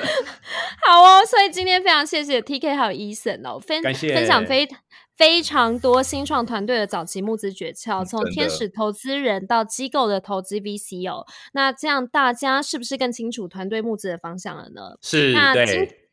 [0.87, 4.69] 好哦，所以今天非常谢谢 TK 还有 Eason 哦，分分享非。
[5.17, 14.93] 非常多新创团队的早期募资诀窍，从天使投资人到机构的投资 VC 哦，那这样大家是不是更清楚团队募资的方向了呢？
[15.03, 16.08] 是，那对，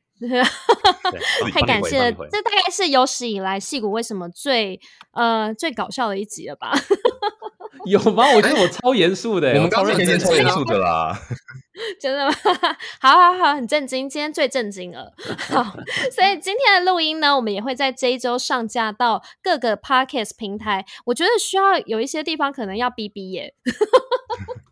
[1.51, 4.79] 太感谢了，这大概是有史以来戏骨为什么最
[5.11, 6.73] 呃最搞笑的一集了吧？
[7.85, 8.25] 有吗？
[8.33, 11.15] 我觉得我超严肃的，我们刚刚天天超严肃的啦。
[11.99, 12.33] 真的吗？
[13.01, 15.13] 好好好，很震惊，今天最震惊了。
[15.49, 15.61] 好，
[16.09, 20.85] 所以今天的录音呢，我们也会在这一周上架到各个 Podcast 平台。
[21.05, 23.53] 我觉得需要有一些地方可能要逼逼耶。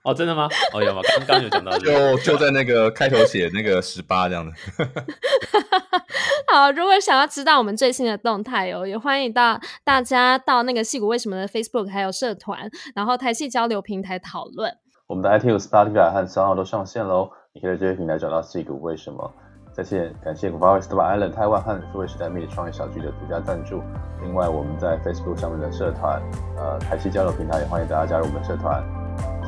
[0.03, 0.49] 哦，真的吗？
[0.73, 1.01] 哦，有吗？
[1.19, 4.51] 刚刚有讲到，就就在那个开头写那个十八这样的。
[6.51, 14.75] 好，如果想要知道我们最新的动态哦，也欢迎到大家到那个戏骨为什么的 Facebook 还有社团，然后台戏交流平台讨论。
[15.07, 19.33] 我们的 iTunes、Spotify 和 SoundOn 都上线喽，你可以在这些平台找到戏骨为什么。
[19.73, 23.81] 再见感谢 Startup Island 台湾和数位时代 Meet 创业小聚的独家赞助。
[24.21, 26.21] 另外，我们在 Facebook 上面的社团，
[26.55, 28.83] 呃，台西交流平台也欢迎大家加入我们的社团。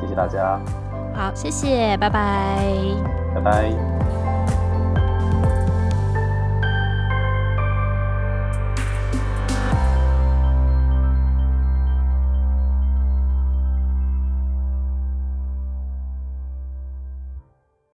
[0.00, 0.60] 谢谢大家。
[1.14, 2.60] 好，谢谢，拜拜。
[3.34, 4.35] 拜拜。